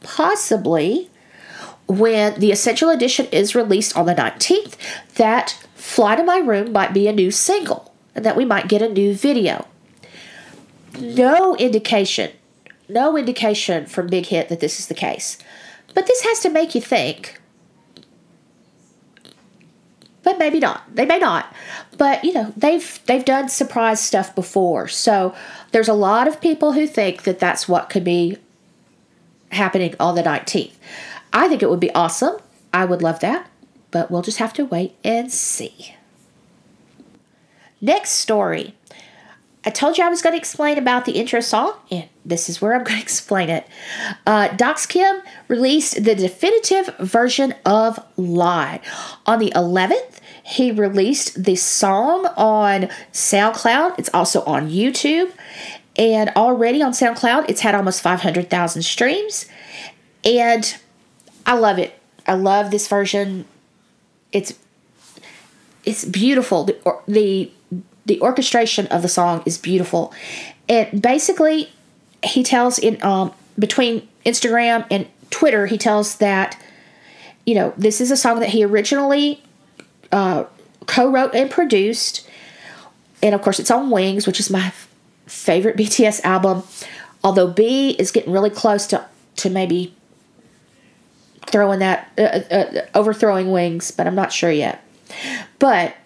possibly, 0.00 1.10
when 1.86 2.38
the 2.40 2.50
Essential 2.50 2.90
Edition 2.90 3.26
is 3.26 3.54
released 3.54 3.96
on 3.96 4.06
the 4.06 4.14
19th, 4.14 4.74
that 5.14 5.65
Fly 5.86 6.16
to 6.16 6.24
My 6.24 6.38
Room 6.38 6.72
might 6.72 6.92
be 6.92 7.06
a 7.06 7.12
new 7.12 7.30
single 7.30 7.94
and 8.14 8.24
that 8.24 8.36
we 8.36 8.44
might 8.44 8.68
get 8.68 8.82
a 8.82 8.88
new 8.88 9.14
video. 9.14 9.66
No 10.98 11.56
indication, 11.56 12.32
no 12.88 13.16
indication 13.16 13.86
from 13.86 14.08
Big 14.08 14.26
Hit 14.26 14.48
that 14.48 14.60
this 14.60 14.80
is 14.80 14.88
the 14.88 14.94
case. 14.94 15.38
But 15.94 16.06
this 16.06 16.22
has 16.22 16.40
to 16.40 16.50
make 16.50 16.74
you 16.74 16.80
think 16.80 17.40
but 20.22 20.40
maybe 20.40 20.58
not. 20.58 20.82
They 20.92 21.06
may 21.06 21.20
not. 21.20 21.54
But 21.96 22.24
you 22.24 22.32
know, 22.32 22.52
they've 22.56 23.00
they've 23.06 23.24
done 23.24 23.48
surprise 23.48 24.00
stuff 24.00 24.34
before. 24.34 24.88
So 24.88 25.36
there's 25.70 25.88
a 25.88 25.94
lot 25.94 26.26
of 26.26 26.40
people 26.40 26.72
who 26.72 26.88
think 26.88 27.22
that 27.22 27.38
that's 27.38 27.68
what 27.68 27.88
could 27.90 28.02
be 28.02 28.36
happening 29.52 29.94
on 30.00 30.16
the 30.16 30.24
19th. 30.24 30.74
I 31.32 31.46
think 31.46 31.62
it 31.62 31.70
would 31.70 31.78
be 31.78 31.94
awesome. 31.94 32.38
I 32.72 32.84
would 32.84 33.02
love 33.02 33.20
that, 33.20 33.48
but 33.90 34.10
we'll 34.10 34.22
just 34.22 34.38
have 34.38 34.52
to 34.54 34.64
wait 34.64 34.96
and 35.04 35.32
see. 35.32 35.94
Next 37.80 38.12
story. 38.12 38.74
I 39.64 39.70
told 39.70 39.98
you 39.98 40.04
I 40.04 40.08
was 40.08 40.22
going 40.22 40.32
to 40.32 40.38
explain 40.38 40.78
about 40.78 41.06
the 41.06 41.12
intro 41.12 41.40
song, 41.40 41.74
and 41.90 42.08
this 42.24 42.48
is 42.48 42.62
where 42.62 42.72
I'm 42.72 42.84
going 42.84 42.96
to 43.00 43.02
explain 43.02 43.50
it. 43.50 43.66
Uh, 44.24 44.48
Docskim 44.50 45.22
released 45.48 46.04
the 46.04 46.14
definitive 46.14 46.94
version 46.98 47.54
of 47.64 47.98
Lie. 48.16 48.80
On 49.26 49.40
the 49.40 49.50
11th, 49.56 50.20
he 50.44 50.70
released 50.70 51.42
the 51.42 51.56
song 51.56 52.26
on 52.36 52.88
SoundCloud. 53.12 53.98
It's 53.98 54.10
also 54.14 54.42
on 54.44 54.70
YouTube. 54.70 55.32
And 55.96 56.30
already 56.36 56.82
on 56.82 56.92
SoundCloud, 56.92 57.46
it's 57.48 57.62
had 57.62 57.74
almost 57.74 58.00
500,000 58.02 58.82
streams. 58.82 59.46
And 60.24 60.76
I 61.44 61.54
love 61.54 61.80
it. 61.80 61.98
I 62.28 62.34
love 62.34 62.70
this 62.70 62.86
version. 62.86 63.46
It's 64.36 64.52
it's 65.86 66.04
beautiful. 66.04 66.64
The, 66.64 67.00
the 67.08 67.50
the 68.04 68.20
orchestration 68.20 68.86
of 68.88 69.00
the 69.00 69.08
song 69.08 69.42
is 69.46 69.56
beautiful. 69.56 70.12
And 70.68 71.00
basically, 71.00 71.70
he 72.22 72.42
tells 72.42 72.78
in 72.78 73.02
um, 73.02 73.32
between 73.58 74.06
Instagram 74.26 74.86
and 74.90 75.08
Twitter, 75.30 75.66
he 75.66 75.78
tells 75.78 76.18
that 76.18 76.60
you 77.46 77.54
know 77.54 77.72
this 77.78 78.02
is 78.02 78.10
a 78.10 78.16
song 78.16 78.40
that 78.40 78.50
he 78.50 78.62
originally 78.62 79.42
uh, 80.12 80.44
co-wrote 80.84 81.34
and 81.34 81.50
produced, 81.50 82.28
and 83.22 83.34
of 83.34 83.40
course 83.40 83.58
it's 83.58 83.70
on 83.70 83.88
Wings, 83.88 84.26
which 84.26 84.38
is 84.38 84.50
my 84.50 84.66
f- 84.66 84.88
favorite 85.24 85.78
BTS 85.78 86.22
album. 86.24 86.62
Although 87.24 87.48
B 87.48 87.96
is 87.98 88.10
getting 88.10 88.32
really 88.32 88.50
close 88.50 88.86
to 88.88 89.06
to 89.36 89.48
maybe 89.48 89.95
throwing 91.46 91.78
that 91.80 92.12
uh, 92.18 92.22
uh, 92.22 92.54
uh 92.54 92.86
overthrowing 92.94 93.50
Wings, 93.50 93.90
but 93.90 94.06
I'm 94.06 94.14
not 94.14 94.32
sure 94.32 94.50
yet. 94.50 94.82
But 95.58 95.96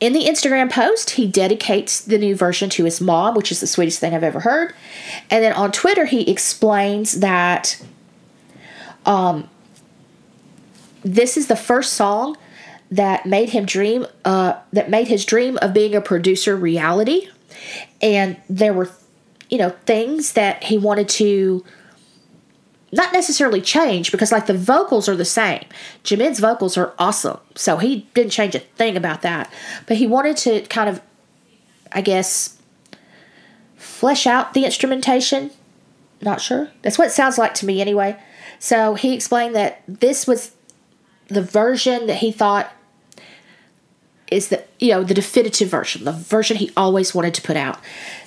in 0.00 0.12
the 0.12 0.24
Instagram 0.24 0.70
post, 0.70 1.10
he 1.10 1.26
dedicates 1.26 2.00
the 2.00 2.18
new 2.18 2.34
version 2.34 2.68
to 2.70 2.84
his 2.84 3.00
mom, 3.00 3.34
which 3.34 3.50
is 3.50 3.60
the 3.60 3.66
sweetest 3.66 4.00
thing 4.00 4.14
I've 4.14 4.24
ever 4.24 4.40
heard. 4.40 4.74
And 5.30 5.42
then 5.42 5.52
on 5.54 5.72
Twitter, 5.72 6.04
he 6.04 6.30
explains 6.30 7.20
that 7.20 7.82
um, 9.06 9.48
this 11.02 11.36
is 11.36 11.46
the 11.46 11.56
first 11.56 11.94
song 11.94 12.36
that 12.90 13.24
made 13.24 13.50
him 13.50 13.64
dream, 13.64 14.06
uh, 14.24 14.58
that 14.72 14.90
made 14.90 15.08
his 15.08 15.24
dream 15.24 15.58
of 15.62 15.72
being 15.72 15.94
a 15.94 16.00
producer 16.00 16.56
reality. 16.56 17.28
And 18.02 18.36
there 18.48 18.72
were, 18.74 18.90
you 19.48 19.58
know, 19.58 19.70
things 19.86 20.32
that 20.34 20.64
he 20.64 20.76
wanted 20.76 21.08
to 21.10 21.64
not 22.94 23.12
necessarily 23.12 23.60
change 23.60 24.10
because 24.12 24.30
like 24.30 24.46
the 24.46 24.56
vocals 24.56 25.08
are 25.08 25.16
the 25.16 25.24
same. 25.24 25.64
Jimin's 26.04 26.38
vocals 26.38 26.76
are 26.76 26.94
awesome. 26.98 27.38
So 27.54 27.78
he 27.78 28.08
didn't 28.14 28.30
change 28.30 28.54
a 28.54 28.60
thing 28.60 28.96
about 28.96 29.22
that. 29.22 29.52
But 29.86 29.96
he 29.96 30.06
wanted 30.06 30.36
to 30.38 30.62
kind 30.62 30.88
of 30.88 31.02
I 31.92 32.00
guess 32.00 32.58
flesh 33.76 34.26
out 34.26 34.54
the 34.54 34.64
instrumentation. 34.64 35.50
Not 36.20 36.40
sure. 36.40 36.70
That's 36.82 36.98
what 36.98 37.08
it 37.08 37.12
sounds 37.12 37.36
like 37.36 37.54
to 37.54 37.66
me 37.66 37.80
anyway. 37.80 38.16
So 38.58 38.94
he 38.94 39.14
explained 39.14 39.54
that 39.54 39.82
this 39.86 40.26
was 40.26 40.52
the 41.28 41.42
version 41.42 42.06
that 42.06 42.18
he 42.18 42.32
thought 42.32 42.72
is 44.30 44.48
the 44.48 44.64
you 44.78 44.90
know 44.90 45.04
the 45.04 45.14
definitive 45.14 45.68
version, 45.68 46.04
the 46.04 46.12
version 46.12 46.56
he 46.56 46.70
always 46.76 47.14
wanted 47.14 47.34
to 47.34 47.42
put 47.42 47.56
out. 47.56 47.78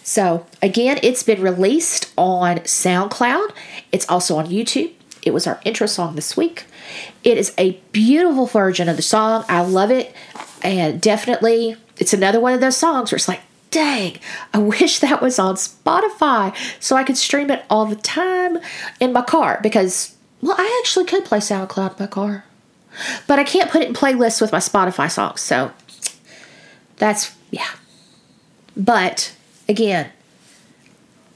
So 0.04 0.46
again, 0.62 1.00
it's 1.04 1.24
been 1.24 1.42
released 1.42 2.14
on 2.18 2.58
SoundCloud. 2.60 3.52
It's 3.92 4.08
also 4.10 4.38
on 4.38 4.48
YouTube. 4.48 4.94
It 5.24 5.34
was 5.34 5.48
our 5.48 5.60
intro 5.66 5.88
song 5.88 6.16
this 6.16 6.38
week. 6.38 6.66
It 7.24 7.38
is 7.38 7.54
a 7.58 7.74
beautiful 7.92 8.46
version 8.46 8.88
of 8.88 8.96
the 8.96 9.02
song. 9.02 9.44
I 9.50 9.62
love 9.62 9.92
it, 9.92 10.16
and 10.62 11.02
definitely 11.02 11.76
it's 11.98 12.14
another 12.14 12.40
one 12.40 12.54
of 12.54 12.62
those 12.62 12.78
songs 12.78 13.12
where 13.12 13.18
it's 13.18 13.28
like, 13.28 13.42
dang, 13.72 14.18
I 14.54 14.58
wish 14.60 15.00
that 15.00 15.22
was 15.22 15.40
on 15.40 15.56
Spotify 15.56 16.56
so 16.80 16.96
I 16.96 17.04
could 17.04 17.18
stream 17.18 17.52
it 17.52 17.66
all 17.70 17.86
the 17.86 17.96
time 17.96 18.60
in 19.00 19.14
my 19.14 19.24
car 19.24 19.60
because 19.62 20.16
well, 20.42 20.56
I 20.58 20.82
actually 20.82 21.06
could 21.06 21.26
play 21.26 21.40
SoundCloud 21.40 21.98
in 21.98 22.04
my 22.04 22.08
car. 22.08 22.46
But 23.28 23.40
I 23.40 23.44
can't 23.44 23.70
put 23.70 23.82
it 23.82 23.88
in 23.88 23.94
playlists 23.94 24.42
with 24.42 24.52
my 24.52 24.60
Spotify 24.60 25.12
songs, 25.12 25.42
so 25.42 25.72
that's, 26.98 27.36
yeah. 27.52 27.70
But 28.76 29.34
again, 29.70 30.12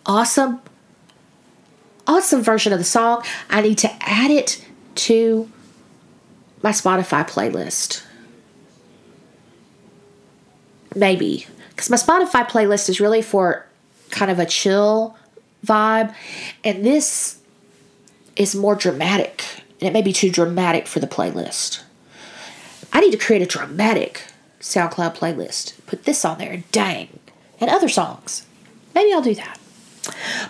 awesome, 0.06 0.62
awesome 2.06 2.42
version 2.42 2.74
of 2.74 2.80
the 2.80 2.86
song. 2.86 3.24
I 3.50 3.62
need 3.62 3.78
to 3.80 3.92
add 4.02 4.32
it 4.32 4.64
to 4.96 5.50
my 6.62 6.72
Spotify 6.72 7.28
playlist. 7.28 8.04
Maybe. 10.96 11.48
Because 11.70 11.90
my 11.90 11.98
Spotify 11.98 12.48
playlist 12.48 12.90
is 12.90 13.00
really 13.00 13.22
for 13.22 13.66
kind 14.10 14.30
of 14.30 14.40
a 14.40 14.46
chill 14.46 15.16
vibe. 15.66 16.14
And 16.64 16.86
this 16.86 17.40
is 18.36 18.56
more 18.56 18.76
dramatic. 18.76 19.44
And 19.80 19.90
it 19.90 19.94
may 19.94 20.02
be 20.02 20.14
too 20.14 20.30
dramatic 20.30 20.86
for 20.88 21.00
the 21.00 21.08
playlist. 21.08 21.82
I 22.94 23.00
need 23.00 23.12
to 23.12 23.18
create 23.18 23.42
a 23.42 23.46
dramatic 23.46 24.24
SoundCloud 24.62 25.18
playlist. 25.18 25.74
Put 25.86 26.06
this 26.06 26.24
on 26.24 26.38
there, 26.38 26.64
dang, 26.72 27.20
and 27.60 27.70
other 27.70 27.90
songs. 27.90 28.46
Maybe 28.96 29.12
I'll 29.14 29.22
do 29.22 29.36
that. 29.36 29.60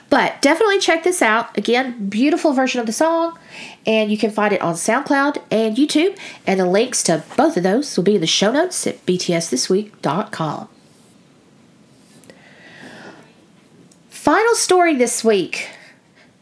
But 0.10 0.42
definitely 0.42 0.80
check 0.80 1.04
this 1.04 1.22
out. 1.22 1.58
Again, 1.58 2.08
beautiful 2.08 2.54
version 2.54 2.80
of 2.80 2.86
the 2.86 2.94
song, 2.94 3.38
and 3.86 4.12
you 4.12 4.18
can 4.18 4.32
find 4.32 4.54
it 4.54 4.62
on 4.62 4.76
SoundCloud 4.76 5.42
and 5.52 5.76
YouTube. 5.76 6.18
And 6.48 6.60
the 6.60 6.66
links 6.66 7.04
to 7.04 7.24
both 7.36 7.58
of 7.58 7.64
those 7.64 7.96
will 7.98 8.04
be 8.04 8.16
in 8.16 8.22
the 8.22 8.28
show 8.28 8.52
notes 8.52 8.86
at 8.88 9.06
btsthisweek.com. 9.06 10.70
Final 14.10 14.56
story 14.56 14.96
this 14.96 15.24
week 15.24 15.68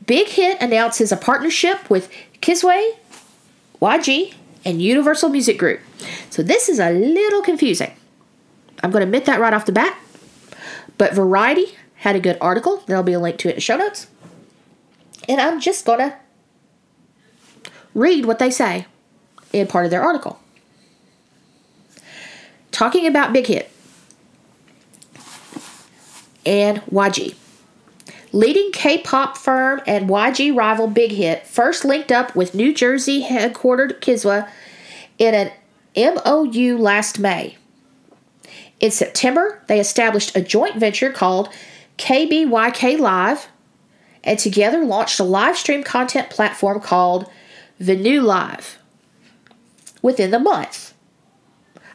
Big 0.05 0.27
Hit 0.27 0.61
announces 0.61 1.11
a 1.11 1.17
partnership 1.17 1.89
with 1.89 2.11
Kiswe, 2.41 2.93
YG, 3.81 4.33
and 4.65 4.81
Universal 4.81 5.29
Music 5.29 5.57
Group. 5.57 5.81
So 6.29 6.43
this 6.43 6.69
is 6.69 6.79
a 6.79 6.91
little 6.91 7.41
confusing. 7.41 7.91
I'm 8.83 8.91
going 8.91 9.01
to 9.01 9.05
admit 9.05 9.25
that 9.25 9.39
right 9.39 9.53
off 9.53 9.65
the 9.65 9.71
bat. 9.71 9.97
But 10.97 11.13
Variety 11.13 11.75
had 11.95 12.15
a 12.15 12.19
good 12.19 12.37
article. 12.39 12.83
There'll 12.87 13.03
be 13.03 13.13
a 13.13 13.19
link 13.19 13.37
to 13.39 13.47
it 13.49 13.51
in 13.51 13.55
the 13.55 13.61
show 13.61 13.77
notes. 13.77 14.07
And 15.27 15.39
I'm 15.39 15.59
just 15.59 15.85
going 15.85 15.99
to 15.99 16.15
read 17.93 18.25
what 18.25 18.39
they 18.39 18.51
say 18.51 18.85
in 19.51 19.67
part 19.67 19.85
of 19.85 19.91
their 19.91 20.01
article. 20.01 20.39
Talking 22.71 23.07
about 23.07 23.33
Big 23.33 23.47
Hit 23.47 23.71
and 26.45 26.81
YG. 26.83 27.35
Leading 28.31 28.71
K 28.71 28.99
pop 28.99 29.37
firm 29.37 29.81
and 29.87 30.07
YG 30.07 30.55
rival 30.55 30.87
Big 30.87 31.11
Hit 31.11 31.47
first 31.47 31.83
linked 31.83 32.11
up 32.11 32.35
with 32.35 32.53
New 32.53 32.73
Jersey 32.73 33.23
headquartered 33.23 33.99
Kiswe 34.01 34.47
in 35.17 35.33
an 35.33 35.51
MOU 35.95 36.77
last 36.77 37.17
May. 37.19 37.57
In 38.79 38.91
September, 38.91 39.63
they 39.67 39.79
established 39.79 40.35
a 40.35 40.41
joint 40.41 40.75
venture 40.75 41.11
called 41.11 41.49
KBYK 41.97 42.99
Live 42.99 43.47
and 44.23 44.37
together 44.37 44.85
launched 44.85 45.19
a 45.19 45.23
live 45.23 45.57
stream 45.57 45.83
content 45.83 46.29
platform 46.29 46.79
called 46.79 47.29
VenewLive 47.81 48.75
within 50.01 50.31
the 50.31 50.39
month. 50.39 50.93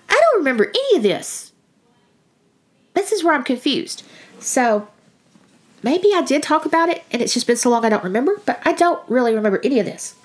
I 0.08 0.14
don't 0.20 0.38
remember 0.38 0.68
any 0.68 0.96
of 0.96 1.02
this. 1.02 1.52
This 2.94 3.12
is 3.12 3.22
where 3.22 3.34
I'm 3.34 3.44
confused. 3.44 4.02
So 4.38 4.88
maybe 5.84 6.10
I 6.14 6.22
did 6.22 6.42
talk 6.42 6.64
about 6.64 6.88
it 6.88 7.04
and 7.12 7.22
it's 7.22 7.34
just 7.34 7.46
been 7.46 7.56
so 7.56 7.70
long 7.70 7.84
I 7.84 7.90
don't 7.90 8.02
remember, 8.02 8.40
but 8.44 8.60
I 8.64 8.72
don't 8.72 9.00
really 9.08 9.34
remember 9.34 9.60
any 9.62 9.78
of 9.78 9.86
this. 9.86 10.16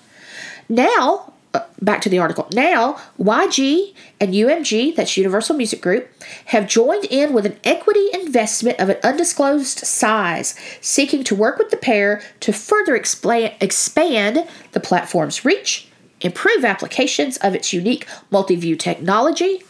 Now, 0.68 1.32
uh, 1.52 1.60
back 1.82 2.00
to 2.02 2.08
the 2.08 2.18
article. 2.18 2.48
Now, 2.52 3.00
YG 3.18 3.92
and 4.20 4.32
UMG, 4.32 4.94
that's 4.94 5.16
Universal 5.16 5.56
Music 5.56 5.80
Group, 5.80 6.08
have 6.46 6.68
joined 6.68 7.04
in 7.06 7.32
with 7.32 7.44
an 7.44 7.58
equity 7.64 8.08
investment 8.14 8.78
of 8.78 8.88
an 8.88 8.98
undisclosed 9.02 9.78
size, 9.78 10.54
seeking 10.80 11.24
to 11.24 11.34
work 11.34 11.58
with 11.58 11.70
the 11.70 11.76
pair 11.76 12.22
to 12.40 12.52
further 12.52 12.94
expand 12.94 14.48
the 14.72 14.80
platform's 14.80 15.44
reach, 15.44 15.88
improve 16.20 16.64
applications 16.64 17.36
of 17.38 17.54
its 17.54 17.72
unique 17.72 18.06
multi 18.30 18.54
view 18.54 18.76
technology, 18.76 19.64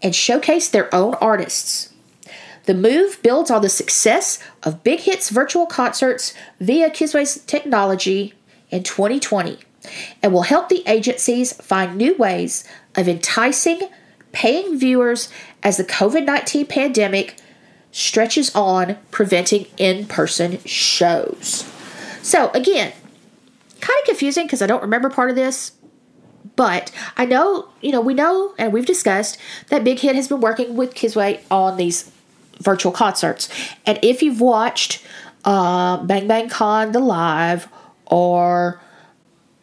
and 0.00 0.14
showcase 0.14 0.68
their 0.68 0.94
own 0.94 1.14
artists. 1.14 1.93
The 2.66 2.74
move 2.74 3.20
builds 3.22 3.50
on 3.50 3.62
the 3.62 3.68
success 3.68 4.38
of 4.62 4.82
Big 4.82 5.00
Hits 5.00 5.30
virtual 5.30 5.66
concerts 5.66 6.32
via 6.60 6.90
Kiswe's 6.90 7.42
technology 7.44 8.34
in 8.70 8.82
2020 8.82 9.58
and 10.22 10.32
will 10.32 10.42
help 10.42 10.68
the 10.68 10.82
agencies 10.86 11.52
find 11.52 11.96
new 11.96 12.16
ways 12.16 12.64
of 12.94 13.08
enticing 13.08 13.80
paying 14.32 14.78
viewers 14.78 15.28
as 15.62 15.76
the 15.76 15.84
COVID 15.84 16.24
19 16.24 16.66
pandemic 16.66 17.36
stretches 17.92 18.52
on, 18.54 18.96
preventing 19.10 19.66
in 19.76 20.06
person 20.06 20.58
shows. 20.64 21.70
So, 22.22 22.50
again, 22.50 22.92
kind 23.80 23.98
of 24.00 24.06
confusing 24.06 24.46
because 24.46 24.62
I 24.62 24.66
don't 24.66 24.82
remember 24.82 25.10
part 25.10 25.30
of 25.30 25.36
this, 25.36 25.72
but 26.56 26.90
I 27.16 27.26
know, 27.26 27.68
you 27.80 27.92
know, 27.92 28.00
we 28.00 28.14
know 28.14 28.54
and 28.58 28.72
we've 28.72 28.86
discussed 28.86 29.38
that 29.68 29.84
Big 29.84 30.00
Hit 30.00 30.16
has 30.16 30.28
been 30.28 30.40
working 30.40 30.74
with 30.74 30.94
Kiswe 30.94 31.40
on 31.50 31.76
these 31.76 32.10
virtual 32.60 32.92
concerts. 32.92 33.48
And 33.86 33.98
if 34.02 34.22
you've 34.22 34.40
watched 34.40 35.04
uh, 35.44 35.98
Bang 35.98 36.26
Bang 36.26 36.48
Con 36.48 36.92
the 36.92 37.00
live 37.00 37.68
or 38.06 38.80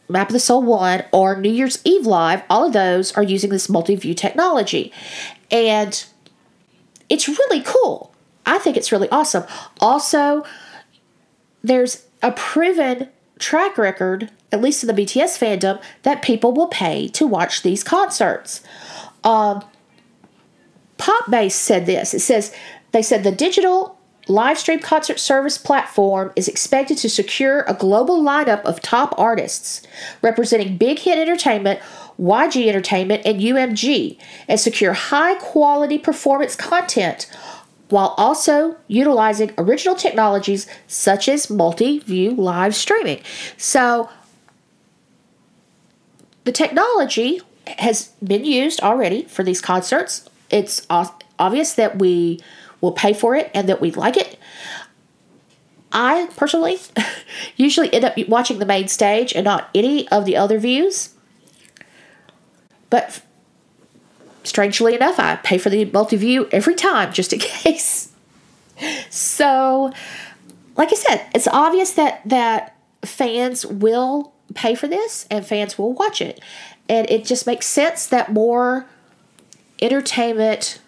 Map 0.09 0.29
of 0.29 0.33
the 0.33 0.39
Soul 0.39 0.61
1 0.63 1.05
or 1.11 1.39
New 1.39 1.51
Year's 1.51 1.81
Eve 1.83 2.05
Live, 2.05 2.43
all 2.49 2.67
of 2.67 2.73
those 2.73 3.11
are 3.13 3.23
using 3.23 3.49
this 3.49 3.69
multi 3.69 3.95
view 3.95 4.13
technology. 4.13 4.91
And 5.49 6.03
it's 7.09 7.27
really 7.27 7.61
cool. 7.65 8.13
I 8.45 8.57
think 8.57 8.77
it's 8.77 8.91
really 8.91 9.09
awesome. 9.09 9.43
Also, 9.79 10.43
there's 11.63 12.05
a 12.21 12.31
proven 12.31 13.09
track 13.39 13.77
record, 13.77 14.31
at 14.51 14.61
least 14.61 14.83
in 14.83 14.93
the 14.93 15.01
BTS 15.01 15.37
fandom, 15.37 15.81
that 16.03 16.21
people 16.21 16.53
will 16.53 16.67
pay 16.67 17.07
to 17.09 17.25
watch 17.25 17.61
these 17.61 17.83
concerts. 17.83 18.61
Um, 19.23 19.63
Popbase 21.01 21.53
said 21.53 21.87
this. 21.87 22.13
It 22.13 22.19
says, 22.19 22.53
they 22.91 23.01
said 23.01 23.23
the 23.23 23.31
digital 23.31 23.97
live 24.27 24.59
stream 24.59 24.79
concert 24.79 25.19
service 25.19 25.57
platform 25.57 26.31
is 26.35 26.47
expected 26.47 26.97
to 26.99 27.09
secure 27.09 27.61
a 27.61 27.73
global 27.73 28.21
lineup 28.21 28.61
of 28.61 28.81
top 28.81 29.15
artists 29.17 29.81
representing 30.21 30.77
Big 30.77 30.99
Hit 30.99 31.17
Entertainment, 31.17 31.79
YG 32.19 32.67
Entertainment, 32.67 33.23
and 33.25 33.41
UMG, 33.41 34.17
and 34.47 34.59
secure 34.59 34.93
high 34.93 35.35
quality 35.35 35.97
performance 35.97 36.55
content 36.55 37.25
while 37.89 38.13
also 38.15 38.77
utilizing 38.87 39.51
original 39.57 39.95
technologies 39.95 40.67
such 40.87 41.27
as 41.27 41.49
multi 41.49 41.97
view 41.99 42.31
live 42.31 42.75
streaming. 42.75 43.21
So, 43.57 44.09
the 46.43 46.51
technology 46.51 47.41
has 47.79 48.09
been 48.23 48.45
used 48.45 48.81
already 48.81 49.23
for 49.23 49.43
these 49.43 49.61
concerts. 49.61 50.29
It's 50.51 50.85
obvious 50.89 51.73
that 51.73 51.99
we 51.99 52.39
will 52.81 52.91
pay 52.91 53.13
for 53.13 53.35
it 53.35 53.49
and 53.53 53.69
that 53.69 53.81
we 53.81 53.91
like 53.91 54.17
it. 54.17 54.37
I 55.91 56.29
personally 56.35 56.79
usually 57.55 57.93
end 57.93 58.05
up 58.05 58.17
watching 58.27 58.59
the 58.59 58.65
main 58.65 58.87
stage 58.87 59.33
and 59.33 59.45
not 59.45 59.69
any 59.75 60.07
of 60.09 60.25
the 60.25 60.37
other 60.37 60.57
views. 60.57 61.09
But 62.89 63.21
strangely 64.43 64.95
enough, 64.95 65.19
I 65.19 65.37
pay 65.37 65.57
for 65.57 65.69
the 65.69 65.85
multi 65.85 66.17
view 66.17 66.47
every 66.51 66.75
time 66.75 67.13
just 67.13 67.33
in 67.33 67.39
case. 67.39 68.11
So, 69.09 69.91
like 70.75 70.91
I 70.91 70.95
said, 70.95 71.25
it's 71.35 71.47
obvious 71.47 71.91
that 71.93 72.21
that 72.25 72.75
fans 73.03 73.65
will 73.65 74.33
pay 74.53 74.75
for 74.75 74.87
this 74.87 75.27
and 75.29 75.45
fans 75.45 75.77
will 75.77 75.93
watch 75.93 76.21
it. 76.21 76.41
And 76.89 77.09
it 77.09 77.25
just 77.25 77.45
makes 77.45 77.67
sense 77.67 78.07
that 78.07 78.31
more 78.31 78.85
entertainment 79.81 80.79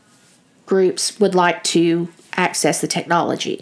groups 0.66 1.20
would 1.20 1.36
like 1.36 1.64
to 1.64 2.08
access 2.36 2.82
the 2.82 2.88
technology. 2.88 3.62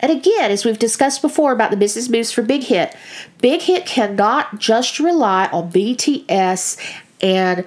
And 0.00 0.10
again, 0.10 0.50
as 0.50 0.64
we've 0.64 0.78
discussed 0.78 1.20
before 1.20 1.52
about 1.52 1.70
the 1.70 1.76
business 1.76 2.08
moves 2.08 2.32
for 2.32 2.42
Big 2.42 2.64
Hit, 2.64 2.96
Big 3.40 3.60
Hit 3.60 3.84
cannot 3.84 4.58
just 4.58 4.98
rely 4.98 5.46
on 5.48 5.70
BTS 5.70 6.78
and 7.20 7.66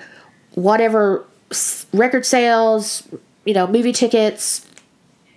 whatever 0.56 1.26
record 1.94 2.26
sales, 2.26 3.08
you 3.46 3.54
know, 3.54 3.68
movie 3.68 3.92
tickets, 3.92 4.68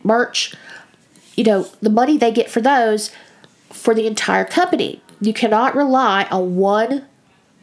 merch, 0.03 0.55
you 1.37 1.45
know, 1.45 1.69
the 1.83 1.91
money 1.91 2.17
they 2.17 2.33
get 2.33 2.51
for 2.51 2.63
those 2.63 3.11
for 3.71 3.95
the 3.95 4.07
entire 4.07 4.47
company. 4.47 5.03
You 5.21 5.35
cannot 5.35 5.75
rely 5.75 6.25
on 6.31 6.57
one 6.57 7.05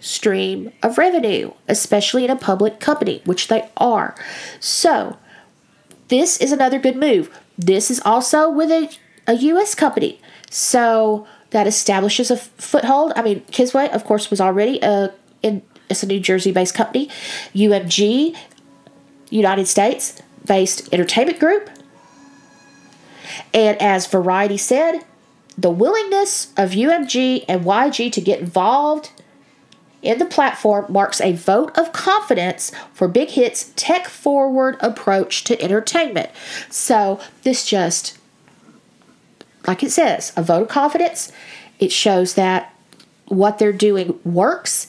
stream 0.03 0.71
of 0.83 0.97
revenue, 0.97 1.51
especially 1.67 2.25
in 2.25 2.29
a 2.29 2.35
public 2.35 2.79
company, 2.79 3.21
which 3.25 3.47
they 3.47 3.69
are. 3.77 4.15
So, 4.59 5.17
this 6.09 6.37
is 6.37 6.51
another 6.51 6.77
good 6.77 6.97
move. 6.97 7.35
This 7.57 7.89
is 7.89 8.01
also 8.03 8.49
with 8.49 8.69
a, 8.69 8.89
a 9.27 9.33
U.S. 9.33 9.73
company. 9.73 10.19
So 10.49 11.25
that 11.51 11.65
establishes 11.65 12.29
a 12.29 12.37
foothold. 12.37 13.13
I 13.15 13.21
mean, 13.21 13.41
Kiswe, 13.45 13.89
of 13.89 14.03
course, 14.03 14.29
was 14.29 14.41
already 14.41 14.79
a, 14.81 15.13
in, 15.41 15.63
it's 15.89 16.03
a 16.03 16.07
New 16.07 16.19
Jersey 16.19 16.51
based 16.51 16.75
company. 16.75 17.09
UMG, 17.55 18.35
United 19.29 19.67
States 19.67 20.21
based 20.45 20.93
entertainment 20.93 21.39
group. 21.39 21.69
And 23.53 23.81
as 23.81 24.05
Variety 24.05 24.57
said, 24.57 24.99
the 25.57 25.71
willingness 25.71 26.51
of 26.57 26.71
UMG 26.71 27.45
and 27.47 27.63
YG 27.63 28.11
to 28.11 28.21
get 28.21 28.39
involved 28.39 29.11
in 30.03 30.19
the 30.19 30.25
platform 30.25 30.85
marks 30.89 31.21
a 31.21 31.33
vote 31.33 31.75
of 31.77 31.93
confidence 31.93 32.71
for 32.93 33.07
Big 33.07 33.29
Hit's 33.29 33.71
tech 33.75 34.07
forward 34.07 34.77
approach 34.81 35.43
to 35.45 35.61
entertainment. 35.61 36.29
So, 36.69 37.19
this 37.43 37.65
just, 37.65 38.17
like 39.65 39.81
it 39.81 39.91
says, 39.91 40.33
a 40.35 40.43
vote 40.43 40.63
of 40.63 40.67
confidence. 40.67 41.31
It 41.79 41.91
shows 41.91 42.35
that 42.35 42.73
what 43.25 43.57
they're 43.57 43.73
doing 43.73 44.19
works 44.23 44.87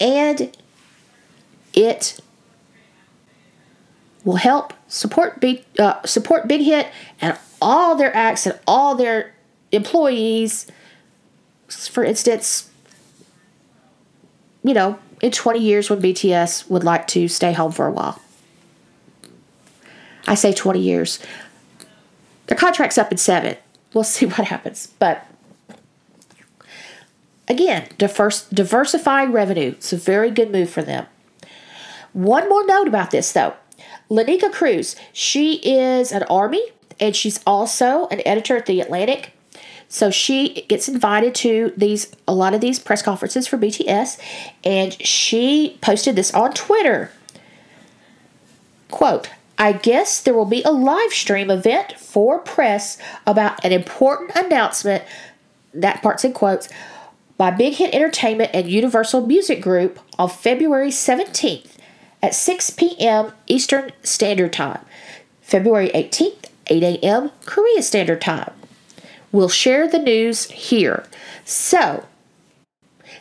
and 0.00 0.56
it 1.74 2.20
will 4.24 4.36
help 4.36 4.72
support 4.88 5.40
big 5.40 5.64
uh, 5.78 6.04
support 6.04 6.46
Big 6.46 6.62
Hit 6.62 6.88
and 7.20 7.36
all 7.60 7.96
their 7.96 8.14
acts 8.14 8.46
and 8.46 8.58
all 8.66 8.94
their 8.94 9.34
employees. 9.72 10.66
For 11.68 12.04
instance, 12.04 12.70
you 14.62 14.74
know, 14.74 14.98
in 15.20 15.30
20 15.30 15.58
years 15.58 15.90
when 15.90 16.00
BTS 16.00 16.68
would 16.70 16.84
like 16.84 17.06
to 17.08 17.28
stay 17.28 17.52
home 17.52 17.72
for 17.72 17.86
a 17.86 17.90
while. 17.90 18.20
I 20.26 20.34
say 20.34 20.52
20 20.52 20.80
years. 20.80 21.18
Their 22.46 22.56
contract's 22.56 22.98
up 22.98 23.10
in 23.12 23.18
seven. 23.18 23.56
We'll 23.92 24.04
see 24.04 24.26
what 24.26 24.46
happens. 24.48 24.88
But 24.98 25.26
again, 27.48 27.88
diverse, 27.98 28.48
diversifying 28.48 29.32
revenue. 29.32 29.70
It's 29.70 29.92
a 29.92 29.96
very 29.96 30.30
good 30.30 30.50
move 30.50 30.70
for 30.70 30.82
them. 30.82 31.06
One 32.12 32.48
more 32.48 32.66
note 32.66 32.88
about 32.88 33.10
this, 33.10 33.32
though. 33.32 33.54
Lenika 34.10 34.52
Cruz, 34.52 34.94
she 35.12 35.54
is 35.56 36.12
an 36.12 36.24
Army 36.24 36.62
and 37.00 37.16
she's 37.16 37.40
also 37.46 38.06
an 38.08 38.20
editor 38.26 38.56
at 38.56 38.66
The 38.66 38.80
Atlantic. 38.80 39.31
So 39.92 40.10
she 40.10 40.62
gets 40.68 40.88
invited 40.88 41.34
to 41.34 41.70
these 41.76 42.10
a 42.26 42.32
lot 42.32 42.54
of 42.54 42.62
these 42.62 42.78
press 42.78 43.02
conferences 43.02 43.46
for 43.46 43.58
BTS, 43.58 44.18
and 44.64 44.94
she 45.02 45.76
posted 45.82 46.16
this 46.16 46.32
on 46.32 46.54
Twitter. 46.54 47.12
Quote, 48.90 49.28
I 49.58 49.72
guess 49.72 50.22
there 50.22 50.32
will 50.32 50.46
be 50.46 50.62
a 50.62 50.70
live 50.70 51.12
stream 51.12 51.50
event 51.50 51.92
for 51.98 52.38
press 52.38 52.96
about 53.26 53.62
an 53.66 53.72
important 53.72 54.30
announcement, 54.34 55.04
that 55.74 56.00
part's 56.00 56.24
in 56.24 56.32
quotes, 56.32 56.70
by 57.36 57.50
Big 57.50 57.74
Hit 57.74 57.94
Entertainment 57.94 58.50
and 58.54 58.70
Universal 58.70 59.26
Music 59.26 59.60
Group 59.60 60.00
on 60.18 60.30
February 60.30 60.88
17th 60.88 61.76
at 62.22 62.34
6 62.34 62.70
p.m. 62.70 63.32
Eastern 63.46 63.92
Standard 64.02 64.54
Time. 64.54 64.80
February 65.42 65.90
18th 65.90 66.46
8 66.68 66.82
a.m. 66.82 67.30
Korea 67.44 67.82
Standard 67.82 68.22
Time. 68.22 68.52
We'll 69.32 69.48
share 69.48 69.88
the 69.88 69.98
news 69.98 70.50
here. 70.50 71.04
So, 71.44 72.06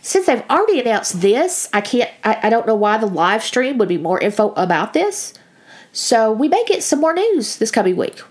since 0.02 0.26
they've 0.26 0.44
already 0.50 0.80
announced 0.80 1.22
this, 1.22 1.70
I 1.74 1.82
can't, 1.82 2.10
I, 2.24 2.40
I 2.44 2.50
don't 2.50 2.68
know 2.68 2.76
why 2.76 2.98
the 2.98 3.08
live 3.08 3.44
stream 3.44 3.78
would 3.78 3.88
be 3.88 3.98
more 3.98 4.20
info 4.20 4.52
about 4.54 4.94
this. 4.94 5.34
So, 5.94 6.32
we 6.32 6.48
may 6.48 6.64
get 6.66 6.84
some 6.84 7.00
more 7.00 7.14
news 7.14 7.58
this 7.58 7.72
coming 7.72 7.96
week. 7.96 8.22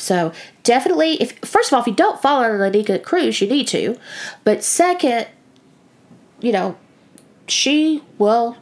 So, 0.00 0.32
definitely, 0.62 1.20
if 1.20 1.38
first 1.40 1.68
of 1.70 1.74
all, 1.74 1.82
if 1.82 1.86
you 1.86 1.94
don't 1.94 2.22
follow 2.22 2.48
Lenika 2.48 3.02
Cruz, 3.02 3.40
you 3.40 3.48
need 3.48 3.68
to. 3.68 3.98
But 4.44 4.64
second, 4.64 5.26
you 6.40 6.52
know, 6.52 6.78
she 7.46 8.02
will 8.16 8.56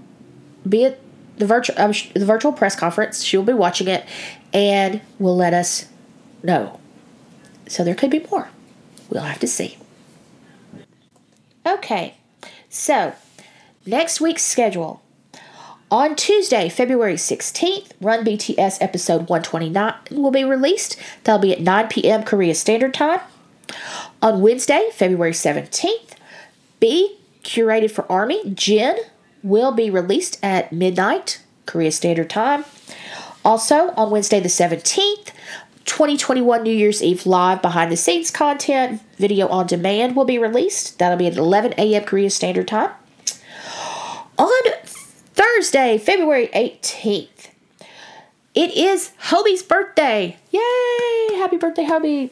be 0.69 0.85
at 0.85 0.99
the 1.37 1.47
virtual 1.47 1.77
uh, 1.79 1.93
the 2.15 2.27
virtual 2.27 2.53
press 2.53 2.75
conference. 2.75 3.23
She 3.23 3.37
will 3.37 3.45
be 3.45 3.53
watching 3.53 3.87
it, 3.87 4.05
and 4.53 5.01
will 5.21 5.37
let 5.37 5.55
us 5.55 5.87
know. 6.43 6.81
So 7.69 7.85
there 7.85 7.95
could 7.95 8.11
be 8.11 8.27
more. 8.31 8.49
We'll 9.11 9.23
have 9.23 9.41
to 9.41 9.47
see. 9.47 9.79
Okay, 11.67 12.15
so 12.69 13.15
next 13.87 14.21
week's 14.21 14.43
schedule. 14.43 15.03
On 15.91 16.15
Tuesday, 16.15 16.69
February 16.69 17.15
16th, 17.15 17.93
Run 18.01 18.23
BTS 18.25 18.79
episode 18.81 19.29
129 19.29 19.95
will 20.11 20.31
be 20.31 20.45
released. 20.45 20.97
That'll 21.25 21.41
be 21.41 21.53
at 21.53 21.63
9 21.63 21.89
p.m. 21.89 22.25
Korea 22.25 22.55
Standard 22.55 22.93
Time. 22.93 23.21
On 24.21 24.43
Wednesday, 24.43 24.91
February 24.93 25.33
17th, 25.33 26.13
BE, 26.81 27.19
curated 27.43 27.91
for 27.91 28.11
Army, 28.11 28.51
Jin, 28.53 28.99
will 29.43 29.73
be 29.73 29.89
released 29.89 30.39
at 30.43 30.73
midnight 30.73 31.43
Korea 31.65 31.93
Standard 31.93 32.29
Time. 32.29 32.65
Also, 33.45 33.91
on 33.93 34.11
Wednesday 34.11 34.41
the 34.41 34.49
17th, 34.49 35.31
2021 35.89 36.63
New 36.63 36.73
Year's 36.73 37.03
Eve 37.03 37.27
live 37.27 37.63
behind 37.63 37.91
the 37.91 37.97
scenes 37.97 38.31
content 38.31 39.03
video 39.17 39.49
on 39.49 39.67
demand 39.67 40.15
will 40.15 40.27
be 40.27 40.39
released. 40.39 40.99
That'll 40.99 41.19
be 41.19 41.27
at 41.27 41.37
11 41.37 41.75
a.m. 41.79 42.05
Korea 42.05 42.31
Standard 42.31 42.69
Time. 42.69 42.91
On 44.39 44.63
Thursday, 44.85 45.99
February 45.99 46.49
18th, 46.49 47.49
it 48.55 48.77
is 48.77 49.13
Hobi's 49.25 49.63
birthday. 49.63 50.37
Yay! 50.51 51.37
Happy 51.37 51.57
birthday, 51.57 51.85
Hobi. 51.85 52.31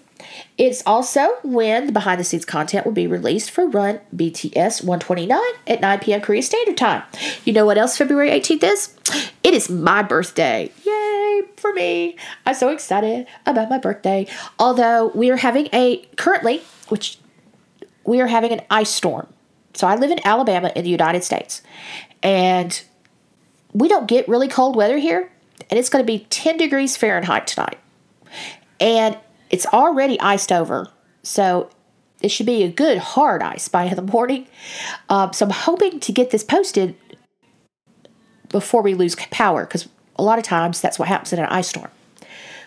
It's 0.59 0.83
also 0.87 1.37
when 1.43 1.87
the 1.87 1.93
behind 1.93 2.21
the 2.21 2.25
scenes 2.25 2.45
content 2.45 2.87
will 2.87 2.93
be 2.93 3.07
released 3.07 3.51
for 3.51 3.67
Run 3.67 4.01
BTS 4.15 4.83
129 4.83 5.39
at 5.67 5.81
9 5.81 5.99
p.m. 6.01 6.21
Korea 6.21 6.43
Standard 6.43 6.77
Time. 6.77 7.03
You 7.45 7.53
know 7.53 7.67
what 7.67 7.79
else 7.79 7.97
February 7.97 8.31
18th 8.31 8.63
is? 8.63 8.95
It 9.43 9.55
is 9.55 9.69
my 9.71 10.03
birthday. 10.03 10.71
Yay 10.85 11.43
for 11.57 11.73
me. 11.73 12.17
I'm 12.47 12.55
so 12.55 12.71
excited 12.71 13.27
about 13.45 13.71
my 13.71 13.79
birthday. 13.79 14.27
Although 14.59 15.09
we 15.15 15.31
are 15.31 15.37
having 15.37 15.69
a, 15.73 15.99
currently, 16.17 16.63
which 16.89 17.19
we 18.05 18.21
are 18.21 18.27
having 18.27 18.53
an 18.53 18.63
ice 18.71 18.91
storm. 18.91 19.27
So 19.75 19.87
I 19.87 19.97
live 19.97 20.11
in 20.11 20.21
Alabama 20.25 20.73
in 20.75 20.85
the 20.85 20.91
United 20.91 21.23
States. 21.23 21.63
And 22.23 22.81
we 23.73 23.89
don't 23.89 24.09
get 24.09 24.27
really 24.29 24.49
cold 24.49 24.75
weather 24.75 24.97
here. 24.97 25.31
And 25.71 25.79
it's 25.79 25.89
going 25.89 26.05
to 26.05 26.07
be 26.07 26.27
10 26.31 26.57
degrees 26.57 26.97
Fahrenheit 26.97 27.47
tonight. 27.47 27.79
And 28.81 29.19
it's 29.51 29.67
already 29.67 30.19
iced 30.21 30.53
over. 30.53 30.89
So 31.23 31.71
it 32.23 32.29
should 32.29 32.47
be 32.47 32.63
a 32.63 32.69
good 32.69 32.99
hard 32.99 33.43
ice 33.43 33.69
by 33.69 33.93
the 33.93 34.03
morning. 34.03 34.47
Um, 35.09 35.33
so 35.33 35.47
I'm 35.47 35.53
hoping 35.53 36.01
to 36.01 36.13
get 36.13 36.31
this 36.31 36.45
posted 36.45 36.97
before 38.49 38.83
we 38.83 38.95
lose 38.95 39.15
power 39.31 39.65
because 39.65 39.89
a 40.17 40.23
lot 40.23 40.39
of 40.39 40.45
times 40.45 40.81
that's 40.81 40.99
what 40.99 41.09
happens 41.09 41.33
in 41.33 41.39
an 41.39 41.47
ice 41.47 41.69
storm. 41.69 41.91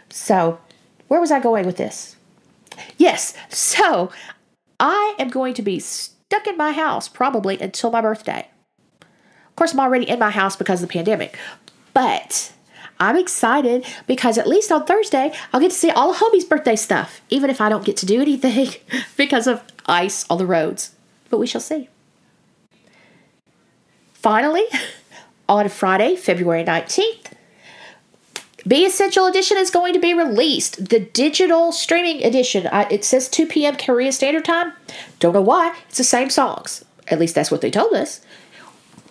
So, 0.10 0.60
where 1.08 1.20
was 1.20 1.32
I 1.32 1.40
going 1.40 1.66
with 1.66 1.78
this? 1.78 2.16
Yes, 2.98 3.34
so 3.50 4.12
I 4.80 5.16
am 5.20 5.30
going 5.30 5.54
to 5.56 5.62
be 5.62 5.80
stuck 5.80 6.48
in 6.48 6.58
my 6.58 6.72
house 6.72 7.08
probably 7.08 7.60
until 7.60 7.92
my 7.92 8.02
birthday. 8.02 8.48
Of 9.02 9.56
course, 9.56 9.74
I'm 9.74 9.80
already 9.80 10.08
in 10.08 10.20
my 10.20 10.30
house 10.30 10.56
because 10.56 10.82
of 10.82 10.88
the 10.88 10.94
pandemic, 10.94 11.38
but 11.94 12.54
I'm 13.00 13.16
excited 13.16 13.86
because 14.08 14.38
at 14.38 14.48
least 14.48 14.72
on 14.72 14.86
Thursday 14.86 15.34
I'll 15.54 15.62
get 15.62 15.72
to 15.72 15.78
see 15.78 15.90
all 15.92 16.12
of 16.12 16.18
Hobi's 16.18 16.46
birthday 16.46 16.76
stuff, 16.76 17.22
even 17.30 17.50
if 17.50 17.62
I 17.62 17.70
don't 17.70 17.86
get 17.86 17.98
to 17.98 18.06
do 18.06 18.22
anything 18.22 18.70
because 19.18 19.48
of 19.48 19.64
ice 19.86 20.26
on 20.30 20.38
the 20.38 20.46
roads. 20.46 20.96
But 21.30 21.38
we 21.38 21.48
shall 21.48 21.62
see. 21.62 21.90
Finally, 24.14 24.66
on 25.50 25.70
Friday, 25.70 26.16
February 26.16 26.64
19th, 26.64 27.32
BE 28.68 28.86
Essential 28.86 29.26
Edition 29.26 29.58
is 29.58 29.72
going 29.72 29.94
to 29.94 30.00
be 30.00 30.14
released. 30.14 30.90
The 30.90 31.00
digital 31.00 31.72
streaming 31.72 32.24
edition. 32.24 32.68
Uh, 32.68 32.88
it 32.92 33.06
says 33.06 33.30
2 33.30 33.48
p.m. 33.48 33.78
Korea 33.78 34.12
Standard 34.12 34.44
Time. 34.46 34.74
Don't 35.20 35.34
know 35.34 35.42
why. 35.42 35.76
It's 35.88 35.98
the 35.98 36.04
same 36.04 36.30
songs. 36.30 36.84
At 37.08 37.20
least 37.20 37.36
that's 37.36 37.50
what 37.50 37.62
they 37.62 37.72
told 37.72 37.94
us. 37.94 38.22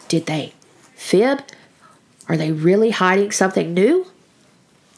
Did 0.08 0.26
they 0.26 0.52
fib? 0.94 1.40
Are 2.28 2.36
they 2.36 2.52
really 2.52 2.90
hiding 2.90 3.30
something 3.30 3.72
new? 3.72 4.06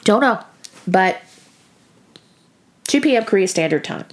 Don't 0.05 0.21
know. 0.21 0.43
But 0.87 1.23
2 2.85 3.01
p.m. 3.01 3.25
Korea 3.25 3.47
Standard 3.47 3.85
Time. 3.85 4.07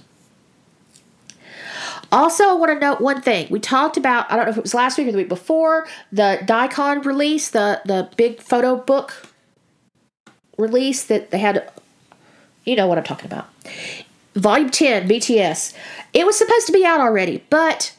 Also, 2.10 2.44
I 2.44 2.54
want 2.54 2.72
to 2.72 2.78
note 2.78 3.00
one 3.00 3.20
thing. 3.20 3.48
We 3.50 3.60
talked 3.60 3.96
about, 3.96 4.30
I 4.30 4.36
don't 4.36 4.46
know 4.46 4.52
if 4.52 4.56
it 4.56 4.62
was 4.62 4.72
last 4.72 4.96
week 4.96 5.08
or 5.08 5.12
the 5.12 5.18
week 5.18 5.28
before, 5.28 5.86
the 6.10 6.42
Dicon 6.46 7.02
release, 7.02 7.50
the, 7.50 7.82
the 7.84 8.08
big 8.16 8.40
photo 8.40 8.76
book 8.76 9.12
release 10.56 11.04
that 11.04 11.30
they 11.30 11.38
had. 11.38 11.70
You 12.64 12.76
know 12.76 12.86
what 12.86 12.98
I'm 12.98 13.04
talking 13.04 13.26
about. 13.26 13.48
Volume 14.34 14.70
10, 14.70 15.08
BTS. 15.08 15.74
It 16.14 16.24
was 16.24 16.38
supposed 16.38 16.66
to 16.66 16.72
be 16.72 16.84
out 16.84 17.00
already, 17.00 17.44
but 17.50 17.94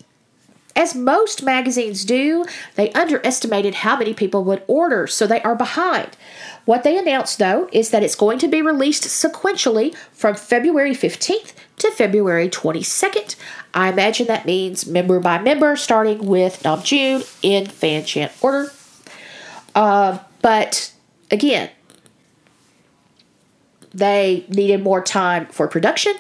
as 0.80 0.96
most 0.96 1.44
magazines 1.44 2.06
do, 2.06 2.46
they 2.76 2.90
underestimated 2.94 3.76
how 3.76 3.98
many 3.98 4.14
people 4.14 4.46
would 4.46 4.64
order, 4.66 5.08
so 5.08 5.28
they 5.28 5.42
are 5.42 5.54
behind. 5.54 6.16
What 6.64 6.84
they 6.84 6.98
announced, 6.98 7.38
though, 7.38 7.68
is 7.74 7.90
that 7.90 8.02
it's 8.02 8.16
going 8.16 8.40
to 8.40 8.48
be 8.48 8.62
released 8.62 9.04
sequentially 9.04 9.94
from 10.14 10.36
February 10.36 10.94
15th 10.94 11.52
to 11.80 11.92
February 11.92 12.48
22nd. 12.48 13.36
I 13.74 13.90
imagine 13.90 14.28
that 14.28 14.46
means 14.46 14.86
member 14.86 15.20
by 15.20 15.38
member, 15.40 15.76
starting 15.76 16.26
with 16.26 16.64
Namjoon 16.64 17.28
in 17.44 17.66
fan 17.66 18.06
chant 18.06 18.32
order. 18.42 18.72
Uh, 19.76 20.20
but 20.42 20.94
again, 21.30 21.72
they 23.94 24.46
needed 24.48 24.82
more 24.82 25.04
time 25.04 25.48
for 25.48 25.68
production 25.68 26.14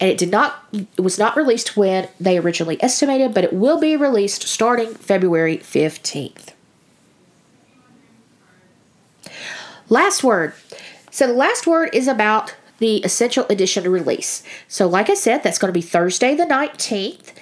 and 0.00 0.10
it 0.10 0.18
did 0.18 0.30
not 0.30 0.64
it 0.72 1.00
was 1.00 1.18
not 1.18 1.36
released 1.36 1.76
when 1.76 2.08
they 2.20 2.38
originally 2.38 2.82
estimated 2.82 3.34
but 3.34 3.44
it 3.44 3.52
will 3.52 3.80
be 3.80 3.96
released 3.96 4.42
starting 4.42 4.94
february 4.94 5.58
15th 5.58 6.52
last 9.88 10.22
word. 10.22 10.54
So 11.10 11.26
the 11.26 11.32
last 11.32 11.66
word 11.66 11.90
is 11.92 12.08
about 12.08 12.54
the 12.78 12.98
essential 12.98 13.44
edition 13.48 13.90
release. 13.90 14.42
So 14.68 14.86
like 14.86 15.10
i 15.10 15.14
said 15.14 15.42
that's 15.42 15.58
going 15.58 15.72
to 15.72 15.78
be 15.78 15.82
thursday 15.82 16.34
the 16.34 16.44
19th 16.44 17.32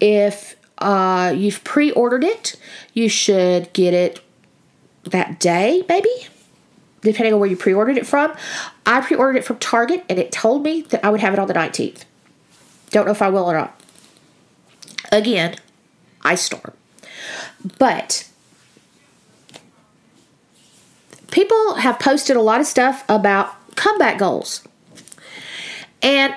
if 0.00 0.56
uh, 0.78 1.32
you've 1.36 1.62
pre-ordered 1.64 2.24
it 2.24 2.56
you 2.92 3.08
should 3.08 3.72
get 3.72 3.94
it 3.94 4.20
that 5.04 5.38
day 5.38 5.84
maybe 5.88 6.10
depending 7.02 7.34
on 7.34 7.40
where 7.40 7.48
you 7.48 7.56
pre-ordered 7.56 7.98
it 7.98 8.06
from. 8.06 8.34
I 8.86 9.00
pre-ordered 9.00 9.36
it 9.36 9.44
from 9.44 9.58
Target 9.58 10.04
and 10.08 10.18
it 10.18 10.32
told 10.32 10.62
me 10.62 10.82
that 10.82 11.04
I 11.04 11.10
would 11.10 11.20
have 11.20 11.32
it 11.34 11.38
on 11.38 11.48
the 11.48 11.54
19th. 11.54 12.04
Don't 12.90 13.06
know 13.06 13.12
if 13.12 13.22
I 13.22 13.28
will 13.28 13.44
or 13.44 13.54
not. 13.54 13.80
Again, 15.10 15.56
ice 16.22 16.42
storm. 16.42 16.72
But 17.78 18.28
people 21.30 21.74
have 21.74 21.98
posted 21.98 22.36
a 22.36 22.42
lot 22.42 22.60
of 22.60 22.66
stuff 22.66 23.04
about 23.08 23.74
comeback 23.76 24.18
goals. 24.18 24.62
And 26.02 26.34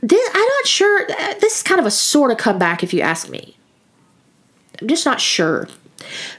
this, 0.00 0.30
I'm 0.34 0.46
not 0.46 0.66
sure. 0.66 1.06
This 1.40 1.56
is 1.56 1.62
kind 1.62 1.80
of 1.80 1.86
a 1.86 1.90
sort 1.90 2.30
of 2.30 2.36
comeback, 2.36 2.82
if 2.82 2.92
you 2.92 3.00
ask 3.00 3.28
me. 3.30 3.56
I'm 4.80 4.88
just 4.88 5.06
not 5.06 5.20
sure. 5.20 5.68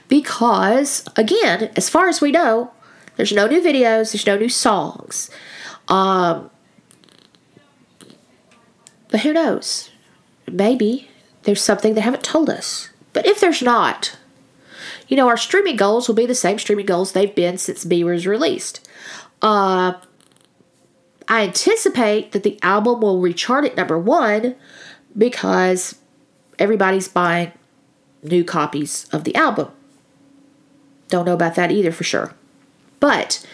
Because, 0.08 1.04
again, 1.16 1.70
as 1.76 1.88
far 1.88 2.08
as 2.08 2.20
we 2.20 2.30
know, 2.30 2.70
there's 3.16 3.32
no 3.32 3.46
new 3.46 3.60
videos, 3.60 4.12
there's 4.12 4.26
no 4.26 4.36
new 4.36 4.48
songs. 4.48 5.30
Um, 5.88 6.50
but 9.10 9.20
who 9.20 9.32
knows? 9.32 9.90
Maybe 10.50 11.08
there's 11.42 11.62
something 11.62 11.94
they 11.94 12.00
haven't 12.00 12.24
told 12.24 12.50
us. 12.50 12.90
But 13.12 13.26
if 13.26 13.40
there's 13.40 13.62
not, 13.62 14.16
you 15.08 15.16
know, 15.16 15.28
our 15.28 15.36
streaming 15.36 15.76
goals 15.76 16.08
will 16.08 16.14
be 16.14 16.26
the 16.26 16.34
same 16.34 16.58
streaming 16.58 16.86
goals 16.86 17.12
they've 17.12 17.34
been 17.34 17.58
since 17.58 17.84
BE 17.84 18.04
was 18.04 18.26
released. 18.26 18.86
Uh, 19.40 19.94
I 21.28 21.42
anticipate 21.42 22.32
that 22.32 22.42
the 22.42 22.58
album 22.62 23.00
will 23.00 23.20
rechart 23.20 23.64
at 23.64 23.76
number 23.76 23.98
one 23.98 24.54
because 25.16 25.96
everybody's 26.58 27.08
buying 27.08 27.52
new 28.22 28.44
copies 28.44 29.06
of 29.12 29.24
the 29.24 29.34
album. 29.34 29.68
Don't 31.08 31.24
know 31.24 31.34
about 31.34 31.54
that 31.54 31.70
either 31.70 31.92
for 31.92 32.04
sure. 32.04 32.34
But 33.00 33.46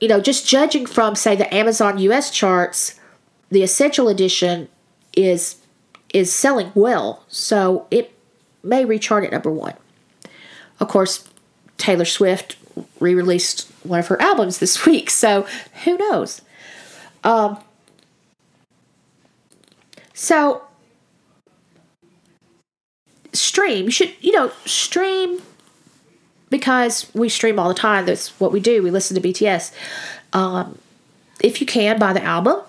you 0.00 0.08
know, 0.08 0.20
just 0.20 0.48
judging 0.48 0.84
from 0.84 1.14
say 1.14 1.36
the 1.36 1.52
Amazon 1.54 1.96
US 1.98 2.30
charts, 2.30 2.98
the 3.50 3.62
essential 3.62 4.08
edition 4.08 4.68
is 5.16 5.56
is 6.12 6.32
selling 6.32 6.72
well, 6.74 7.24
so 7.28 7.86
it 7.90 8.12
may 8.62 8.84
rechart 8.84 9.24
at 9.24 9.32
number 9.32 9.50
one. 9.50 9.74
Of 10.80 10.88
course, 10.88 11.28
Taylor 11.78 12.04
Swift 12.04 12.56
re-released 13.00 13.70
one 13.84 14.00
of 14.00 14.08
her 14.08 14.20
albums 14.20 14.58
this 14.58 14.84
week, 14.86 15.08
so 15.08 15.46
who 15.84 15.96
knows? 15.96 16.42
Um, 17.24 17.58
so 20.12 20.62
stream, 23.62 23.84
you 23.86 23.90
should 23.90 24.14
you 24.20 24.32
know 24.32 24.50
stream 24.64 25.40
because 26.50 27.10
we 27.14 27.28
stream 27.28 27.58
all 27.58 27.68
the 27.68 27.74
time. 27.74 28.06
That's 28.06 28.38
what 28.40 28.52
we 28.52 28.60
do. 28.60 28.82
We 28.82 28.90
listen 28.90 29.20
to 29.20 29.26
BTS. 29.26 29.72
Um, 30.32 30.78
if 31.40 31.60
you 31.60 31.66
can, 31.66 31.98
buy 31.98 32.12
the 32.12 32.22
album. 32.22 32.60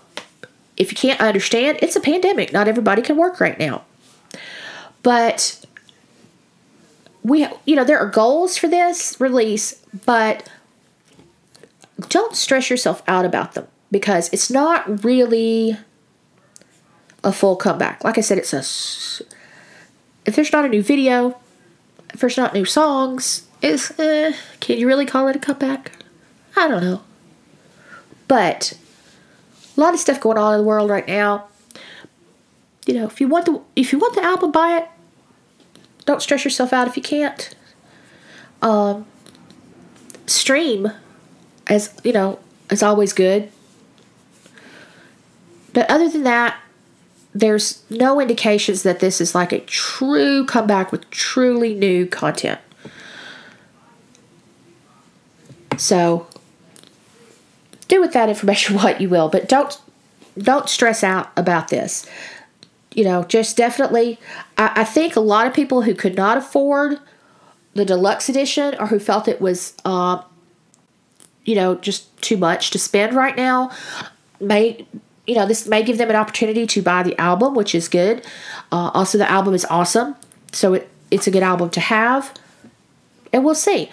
If 0.78 0.91
you 0.91 0.98
can't 0.98 1.20
understand, 1.20 1.80
it's 1.82 1.96
a 1.96 2.00
pandemic. 2.00 2.54
Not 2.54 2.68
everybody 2.68 3.02
can 3.02 3.18
work 3.18 3.39
right 3.39 3.60
now. 3.60 3.84
But 5.04 5.64
we, 7.24 7.46
you 7.66 7.76
know, 7.76 7.84
there 7.84 8.00
are 8.00 8.10
goals 8.10 8.58
for 8.58 8.68
this 8.68 9.20
release, 9.20 9.74
but 10.06 10.50
don't 12.08 12.36
stress 12.36 12.70
yourself 12.70 13.04
out 13.08 13.26
about 13.26 13.54
them 13.54 13.68
because 13.91 14.30
it's 14.34 14.50
not 14.50 15.04
really 15.04 15.78
a 17.24 17.32
full 17.32 17.56
comeback. 17.56 18.04
Like 18.04 18.18
I 18.18 18.22
said, 18.22 18.38
it's 18.38 18.54
a. 18.54 19.26
If 20.26 20.36
there's 20.36 20.51
not 20.51 20.65
a 20.65 20.69
new 20.69 20.82
video, 20.82 21.39
if 22.13 22.19
there's 22.19 22.38
not 22.38 22.53
new 22.53 22.65
songs, 22.65 23.47
is 23.61 23.91
eh, 23.99 24.34
can 24.59 24.78
you 24.78 24.88
really 24.88 25.05
call 25.05 25.28
it 25.28 25.36
a 25.36 25.39
comeback? 25.39 25.91
I 26.55 26.67
don't 26.67 26.84
know. 26.84 27.01
But 28.28 28.78
a 29.76 29.80
lot 29.80 29.93
of 29.93 29.99
stuff 29.99 30.19
going 30.19 30.38
on 30.38 30.53
in 30.53 30.59
the 30.59 30.65
world 30.65 30.89
right 30.89 31.07
now. 31.07 31.47
You 32.86 32.93
know, 32.95 33.05
if 33.05 33.19
you 33.19 33.28
want 33.28 33.45
the 33.45 33.61
if 33.76 33.91
you 33.91 33.99
want 33.99 34.15
the 34.15 34.24
album, 34.24 34.51
buy 34.51 34.78
it. 34.78 34.88
Don't 36.05 36.21
stress 36.21 36.43
yourself 36.43 36.74
out 36.74 36.88
if 36.88 36.97
you 36.97 37.03
can't. 37.03 37.55
Um, 38.61 39.05
stream, 40.28 40.91
as 41.67 41.93
you 42.03 42.11
know, 42.11 42.39
is 42.69 42.84
always 42.84 43.13
good. 43.13 43.51
But 45.74 45.89
other 45.89 46.09
than 46.09 46.24
that, 46.24 46.59
there's 47.34 47.84
no 47.89 48.19
indications 48.19 48.84
that 48.84 48.99
this 48.99 49.19
is 49.19 49.34
like 49.34 49.51
a 49.51 49.59
true 49.59 50.45
comeback 50.45 50.91
with 50.91 51.09
truly 51.09 51.73
new 51.73 52.05
content. 52.05 52.59
So 55.77 56.27
do 57.88 57.99
with 57.99 58.13
that 58.13 58.29
information 58.29 58.75
what 58.77 59.01
you 59.01 59.09
will, 59.09 59.29
but 59.29 59.49
don't 59.49 59.79
don't 60.38 60.67
stress 60.67 61.03
out 61.03 61.31
about 61.38 61.67
this. 61.67 62.07
You 62.93 63.03
know, 63.03 63.23
just 63.23 63.57
definitely 63.57 64.19
I, 64.57 64.71
I 64.77 64.84
think 64.84 65.15
a 65.15 65.19
lot 65.19 65.47
of 65.47 65.53
people 65.53 65.84
who 65.84 65.95
could 65.95 66.15
not 66.15 66.38
afford 66.38 66.99
the 67.73 67.86
deluxe 67.86 68.29
edition 68.29 68.75
or 68.79 68.88
who 68.88 68.99
felt 68.99 69.27
it 69.27 69.41
was 69.41 69.73
uh, 69.84 70.21
you 71.45 71.55
know, 71.55 71.75
just 71.75 72.15
too 72.21 72.38
much 72.38 72.69
to 72.71 72.79
spend 72.79 73.15
right 73.15 73.36
now 73.36 73.71
may 74.39 74.86
you 75.26 75.36
know, 75.36 75.45
this 75.45 75.67
may 75.67 75.84
give 75.84 75.97
them 75.97 76.09
an 76.09 76.15
opportunity 76.15 76.67
to 76.67 76.82
buy 76.82 77.03
the 77.03 77.19
album, 77.19 77.55
which 77.55 77.74
is 77.74 77.88
good. 77.88 78.26
Uh, 78.71 78.91
also, 78.93 79.17
the 79.17 79.30
album 79.30 79.53
is 79.53 79.65
awesome, 79.65 80.15
so 80.51 80.74
it, 80.74 80.89
it's 81.11 81.28
a 81.28 81.32
good 81.32 81.43
album 81.43 81.69
to 81.71 81.80
have. 81.80 82.34
And 83.32 83.43
we'll 83.43 83.55
see 83.55 83.89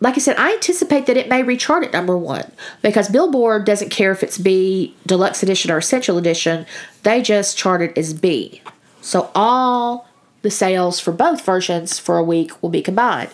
like 0.00 0.14
I 0.16 0.18
said, 0.18 0.36
I 0.38 0.54
anticipate 0.54 1.06
that 1.06 1.16
it 1.16 1.28
may 1.28 1.42
rechart 1.42 1.84
at 1.84 1.92
number 1.92 2.16
one 2.16 2.50
because 2.80 3.10
Billboard 3.10 3.66
doesn't 3.66 3.90
care 3.90 4.10
if 4.12 4.22
it's 4.22 4.38
BE, 4.38 4.94
deluxe 5.06 5.42
edition, 5.42 5.70
or 5.70 5.78
essential 5.78 6.16
edition. 6.16 6.64
They 7.02 7.20
just 7.20 7.58
chart 7.58 7.82
it 7.82 7.96
as 7.98 8.14
BE. 8.14 8.62
So 9.02 9.30
all 9.34 10.08
the 10.40 10.50
sales 10.50 11.00
for 11.00 11.12
both 11.12 11.44
versions 11.44 11.98
for 11.98 12.16
a 12.16 12.24
week 12.24 12.62
will 12.62 12.70
be 12.70 12.80
combined. 12.80 13.30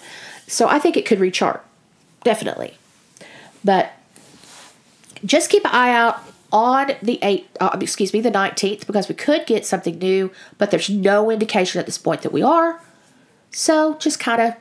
So 0.48 0.68
I 0.68 0.80
think 0.80 0.96
it 0.96 1.06
could 1.06 1.20
rechart, 1.20 1.60
definitely. 2.24 2.76
But 3.64 3.92
just 5.24 5.50
keep 5.50 5.64
an 5.64 5.70
eye 5.72 5.92
out 5.92 6.20
on 6.56 6.92
the 7.02 7.18
eight, 7.20 7.50
uh, 7.60 7.76
excuse 7.78 8.14
me, 8.14 8.20
the 8.22 8.30
19th, 8.30 8.86
because 8.86 9.10
we 9.10 9.14
could 9.14 9.44
get 9.44 9.66
something 9.66 9.98
new, 9.98 10.32
but 10.56 10.70
there's 10.70 10.88
no 10.88 11.30
indication 11.30 11.78
at 11.78 11.84
this 11.84 11.98
point 11.98 12.22
that 12.22 12.32
we 12.32 12.42
are. 12.42 12.80
So 13.50 13.96
just 13.98 14.18
kind 14.18 14.40
of 14.40 14.54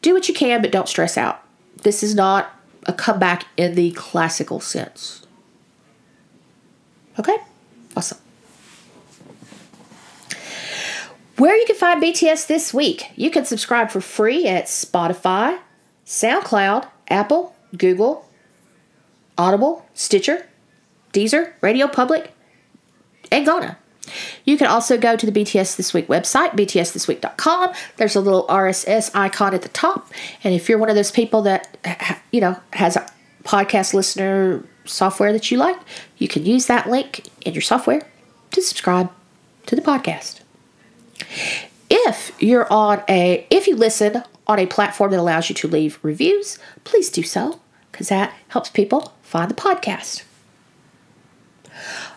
do 0.00 0.14
what 0.14 0.28
you 0.28 0.34
can, 0.34 0.62
but 0.62 0.70
don't 0.70 0.88
stress 0.88 1.18
out. 1.18 1.42
This 1.82 2.04
is 2.04 2.14
not 2.14 2.54
a 2.86 2.92
comeback 2.92 3.46
in 3.56 3.74
the 3.74 3.90
classical 3.92 4.60
sense. 4.60 5.26
Okay? 7.18 7.36
Awesome. 7.96 8.18
Where 11.36 11.56
you 11.56 11.66
can 11.66 11.74
find 11.74 12.00
BTS 12.00 12.46
this 12.46 12.72
week, 12.72 13.10
you 13.16 13.28
can 13.28 13.44
subscribe 13.44 13.90
for 13.90 14.00
free 14.00 14.46
at 14.46 14.66
Spotify, 14.66 15.58
SoundCloud, 16.06 16.86
Apple, 17.08 17.56
Google, 17.76 18.28
Audible, 19.38 19.86
Stitcher, 19.94 20.46
Deezer, 21.12 21.52
Radio 21.60 21.88
Public, 21.88 22.32
and 23.30 23.46
Gaana. 23.46 23.76
You 24.44 24.56
can 24.56 24.66
also 24.66 24.98
go 24.98 25.16
to 25.16 25.30
the 25.30 25.32
BTS 25.32 25.76
This 25.76 25.94
Week 25.94 26.08
website, 26.08 26.50
btsthisweek.com. 26.50 27.72
There's 27.96 28.16
a 28.16 28.20
little 28.20 28.46
RSS 28.46 29.10
icon 29.14 29.54
at 29.54 29.62
the 29.62 29.68
top. 29.68 30.10
And 30.42 30.54
if 30.54 30.68
you're 30.68 30.78
one 30.78 30.88
of 30.88 30.96
those 30.96 31.10
people 31.10 31.42
that, 31.42 31.76
you 32.32 32.40
know, 32.40 32.58
has 32.72 32.96
a 32.96 33.06
podcast 33.44 33.94
listener 33.94 34.64
software 34.84 35.32
that 35.32 35.50
you 35.50 35.58
like, 35.58 35.76
you 36.18 36.28
can 36.28 36.44
use 36.44 36.66
that 36.66 36.90
link 36.90 37.28
in 37.42 37.54
your 37.54 37.62
software 37.62 38.02
to 38.50 38.62
subscribe 38.62 39.10
to 39.66 39.76
the 39.76 39.82
podcast. 39.82 40.40
If 41.88 42.32
you're 42.40 42.70
on 42.72 43.02
a, 43.08 43.46
if 43.50 43.66
you 43.66 43.76
listen 43.76 44.22
on 44.46 44.58
a 44.58 44.66
platform 44.66 45.12
that 45.12 45.20
allows 45.20 45.48
you 45.48 45.54
to 45.56 45.68
leave 45.68 45.98
reviews, 46.02 46.58
please 46.84 47.10
do 47.10 47.22
so 47.22 47.60
because 47.92 48.08
that 48.08 48.34
helps 48.48 48.70
people 48.70 49.12
find 49.22 49.50
the 49.50 49.54
podcast. 49.54 50.24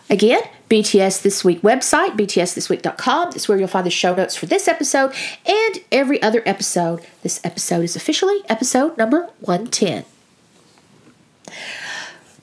Again, 0.08 0.42
BTS 0.68 1.22
This 1.22 1.44
Week 1.44 1.60
website, 1.62 2.16
btsthisweek.com. 2.16 3.30
That's 3.30 3.48
where 3.48 3.58
you'll 3.58 3.68
find 3.68 3.86
the 3.86 3.90
show 3.90 4.14
notes 4.14 4.36
for 4.36 4.46
this 4.46 4.68
episode 4.68 5.12
and 5.44 5.80
every 5.92 6.22
other 6.22 6.42
episode. 6.46 7.04
This 7.22 7.40
episode 7.44 7.82
is 7.82 7.96
officially 7.96 8.40
episode 8.48 8.96
number 8.96 9.28
110. 9.40 10.04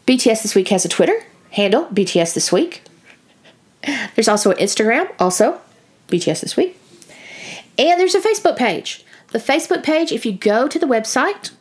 BTS 0.06 0.44
This 0.44 0.56
Week 0.56 0.68
has 0.70 0.86
a 0.86 0.90
Twitter 0.90 1.24
handle, 1.52 1.86
BTS 1.86 2.34
This 2.34 2.52
Week. 2.52 2.82
There's 4.16 4.28
also 4.28 4.52
an 4.52 4.58
Instagram, 4.58 5.10
also 5.20 5.62
BTS 6.10 6.42
This 6.42 6.58
Week. 6.58 6.80
And 7.78 8.00
there's 8.00 8.16
a 8.16 8.22
Facebook 8.22 8.58
page. 8.58 9.06
The 9.32 9.40
Facebook 9.40 9.84
page, 9.84 10.12
if 10.12 10.26
you 10.26 10.32
go 10.32 10.68
to 10.68 10.78
the 10.78 10.86
website, 10.86 11.52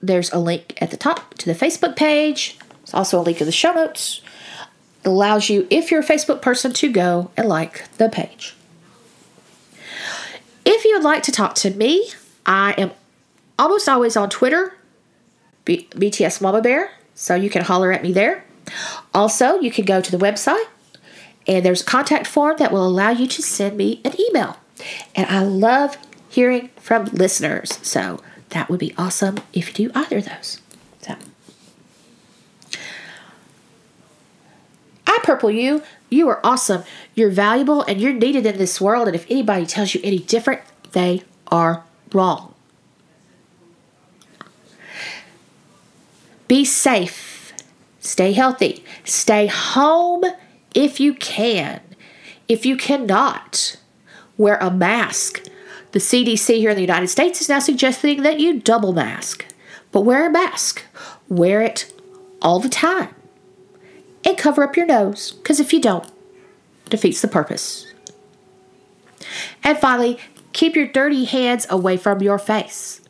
there's 0.00 0.32
a 0.32 0.38
link 0.38 0.76
at 0.80 0.90
the 0.90 0.96
top 0.96 1.34
to 1.34 1.46
the 1.46 1.58
Facebook 1.58 1.96
page. 1.96 2.58
There's 2.78 2.94
also 2.94 3.20
a 3.20 3.22
link 3.22 3.40
in 3.40 3.46
the 3.46 3.52
show 3.52 3.72
notes 3.72 4.20
It 5.04 5.08
allows 5.08 5.48
you, 5.50 5.66
if 5.70 5.90
you're 5.90 6.00
a 6.00 6.04
Facebook 6.06 6.40
person, 6.42 6.72
to 6.74 6.90
go 6.92 7.30
and 7.36 7.48
like 7.48 7.84
the 7.98 8.08
page. 8.08 8.54
If 10.64 10.84
you 10.84 10.94
would 10.96 11.04
like 11.04 11.22
to 11.24 11.32
talk 11.32 11.54
to 11.56 11.70
me, 11.70 12.10
I 12.46 12.72
am 12.72 12.90
almost 13.58 13.88
always 13.88 14.16
on 14.16 14.30
Twitter, 14.30 14.76
B- 15.64 15.88
BTS 15.92 16.40
Mama 16.40 16.60
Bear, 16.60 16.90
so 17.14 17.34
you 17.34 17.50
can 17.50 17.64
holler 17.64 17.92
at 17.92 18.02
me 18.02 18.12
there. 18.12 18.44
Also, 19.14 19.58
you 19.60 19.70
can 19.70 19.84
go 19.84 20.00
to 20.00 20.10
the 20.10 20.18
website, 20.18 20.64
and 21.46 21.64
there's 21.64 21.80
a 21.80 21.84
contact 21.86 22.26
form 22.26 22.56
that 22.58 22.70
will 22.70 22.86
allow 22.86 23.10
you 23.10 23.26
to 23.26 23.42
send 23.42 23.76
me 23.76 24.00
an 24.04 24.12
email. 24.20 24.58
And 25.14 25.26
I 25.26 25.42
love 25.42 25.96
hearing 26.28 26.68
from 26.76 27.06
listeners, 27.06 27.78
so 27.82 28.20
that 28.50 28.68
would 28.68 28.80
be 28.80 28.94
awesome 28.96 29.38
if 29.52 29.68
you 29.78 29.88
do 29.88 29.92
either 29.94 30.18
of 30.18 30.26
those. 30.26 30.60
So. 31.00 31.14
I 35.06 35.18
purple 35.22 35.50
you. 35.50 35.82
You 36.10 36.28
are 36.28 36.40
awesome. 36.44 36.84
You're 37.14 37.30
valuable 37.30 37.82
and 37.82 38.00
you're 38.00 38.12
needed 38.12 38.46
in 38.46 38.58
this 38.58 38.80
world. 38.80 39.08
And 39.08 39.14
if 39.14 39.26
anybody 39.30 39.66
tells 39.66 39.94
you 39.94 40.00
any 40.04 40.18
different, 40.18 40.62
they 40.92 41.22
are 41.48 41.84
wrong. 42.12 42.54
Be 46.46 46.64
safe. 46.64 47.52
Stay 48.00 48.32
healthy. 48.32 48.84
Stay 49.04 49.48
home 49.48 50.24
if 50.74 50.98
you 50.98 51.12
can. 51.14 51.80
If 52.48 52.64
you 52.64 52.76
cannot, 52.76 53.76
wear 54.38 54.56
a 54.56 54.70
mask. 54.70 55.46
The 55.92 55.98
CDC 55.98 56.56
here 56.58 56.70
in 56.70 56.76
the 56.76 56.82
United 56.82 57.08
States 57.08 57.40
is 57.40 57.48
now 57.48 57.58
suggesting 57.58 58.22
that 58.22 58.40
you 58.40 58.60
double 58.60 58.92
mask. 58.92 59.46
But 59.90 60.02
wear 60.02 60.26
a 60.26 60.30
mask. 60.30 60.84
Wear 61.28 61.62
it 61.62 61.92
all 62.42 62.60
the 62.60 62.68
time 62.68 63.14
and 64.24 64.36
cover 64.36 64.62
up 64.62 64.76
your 64.76 64.86
nose, 64.86 65.32
because 65.32 65.60
if 65.60 65.72
you 65.72 65.80
don't, 65.80 66.06
defeats 66.90 67.20
the 67.20 67.28
purpose. 67.28 67.86
And 69.64 69.78
finally, 69.78 70.18
Keep 70.58 70.74
your 70.74 70.88
dirty 70.88 71.24
hands 71.24 71.68
away 71.70 71.96
from 71.96 72.20
your 72.20 72.36
face. 72.36 73.00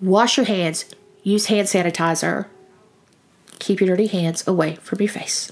Wash 0.00 0.36
your 0.36 0.44
hands. 0.44 0.84
Use 1.22 1.46
hand 1.46 1.66
sanitizer. 1.66 2.48
Keep 3.60 3.80
your 3.80 3.88
dirty 3.88 4.08
hands 4.08 4.46
away 4.46 4.74
from 4.74 5.00
your 5.00 5.08
face. 5.08 5.50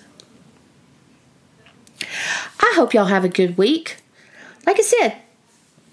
I 2.61 2.73
hope 2.75 2.93
y'all 2.93 3.07
have 3.07 3.25
a 3.25 3.29
good 3.31 3.57
week. 3.57 4.03
Like 4.67 4.79
I 4.79 4.83
said, 4.83 5.17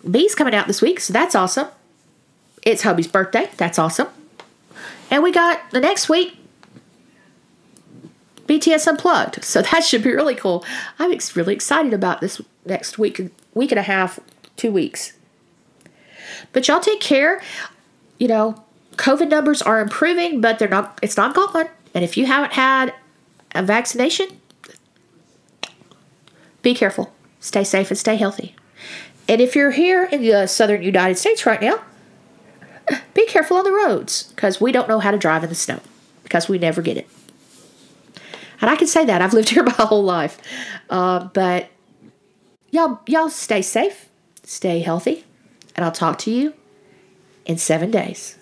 BE's 0.09 0.35
coming 0.35 0.53
out 0.53 0.67
this 0.67 0.81
week, 0.81 0.99
so 0.99 1.13
that's 1.13 1.35
awesome. 1.35 1.67
It's 2.63 2.83
Hubby's 2.83 3.07
birthday. 3.07 3.49
That's 3.57 3.79
awesome. 3.79 4.07
And 5.09 5.23
we 5.23 5.31
got 5.31 5.71
the 5.71 5.79
next 5.79 6.09
week 6.09 6.37
BTS 8.47 8.87
Unplugged. 8.87 9.43
So 9.43 9.61
that 9.61 9.83
should 9.83 10.03
be 10.03 10.13
really 10.13 10.35
cool. 10.35 10.65
I'm 10.99 11.11
ex- 11.11 11.35
really 11.35 11.53
excited 11.53 11.93
about 11.93 12.21
this 12.21 12.41
next 12.65 12.97
week, 12.97 13.21
week 13.53 13.71
and 13.71 13.79
a 13.79 13.83
half, 13.83 14.19
two 14.55 14.71
weeks. 14.71 15.13
But 16.53 16.67
y'all 16.67 16.79
take 16.79 17.01
care. 17.01 17.41
You 18.19 18.27
know, 18.27 18.63
COVID 18.95 19.29
numbers 19.29 19.61
are 19.61 19.79
improving, 19.79 20.41
but 20.41 20.59
they're 20.59 20.67
not. 20.67 20.99
It's 21.01 21.17
not 21.17 21.35
gone. 21.35 21.67
And 21.93 22.03
if 22.03 22.17
you 22.17 22.25
haven't 22.25 22.53
had 22.53 22.93
a 23.53 23.63
vaccination, 23.63 24.27
be 26.61 26.73
careful. 26.73 27.13
Stay 27.39 27.63
safe 27.63 27.91
and 27.91 27.97
stay 27.97 28.15
healthy. 28.15 28.55
And 29.27 29.41
if 29.41 29.55
you're 29.55 29.71
here 29.71 30.05
in 30.05 30.21
the 30.21 30.47
southern 30.47 30.81
United 30.81 31.17
States 31.17 31.45
right 31.45 31.61
now, 31.61 31.83
be 33.13 33.25
careful 33.25 33.57
on 33.57 33.65
the 33.65 33.71
roads 33.71 34.23
because 34.35 34.61
we 34.61 34.71
don't 34.71 34.87
know 34.87 34.99
how 34.99 35.11
to 35.11 35.17
drive 35.17 35.43
in 35.43 35.49
the 35.49 35.55
snow 35.55 35.81
because 36.23 36.47
we 36.47 36.57
never 36.57 36.81
get 36.81 36.97
it. 36.97 37.07
And 38.61 38.69
I 38.71 38.75
can 38.75 38.87
say 38.87 39.05
that 39.05 39.21
I've 39.21 39.33
lived 39.33 39.49
here 39.53 39.63
my 39.63 39.71
whole 39.71 40.03
life. 40.03 40.37
Uh, 40.89 41.25
but 41.25 41.69
y'all, 42.71 43.01
y'all 43.07 43.29
stay 43.29 43.61
safe, 43.61 44.09
stay 44.43 44.79
healthy, 44.79 45.25
and 45.75 45.85
I'll 45.85 45.91
talk 45.91 46.17
to 46.19 46.31
you 46.31 46.53
in 47.45 47.57
seven 47.57 47.91
days. 47.91 48.36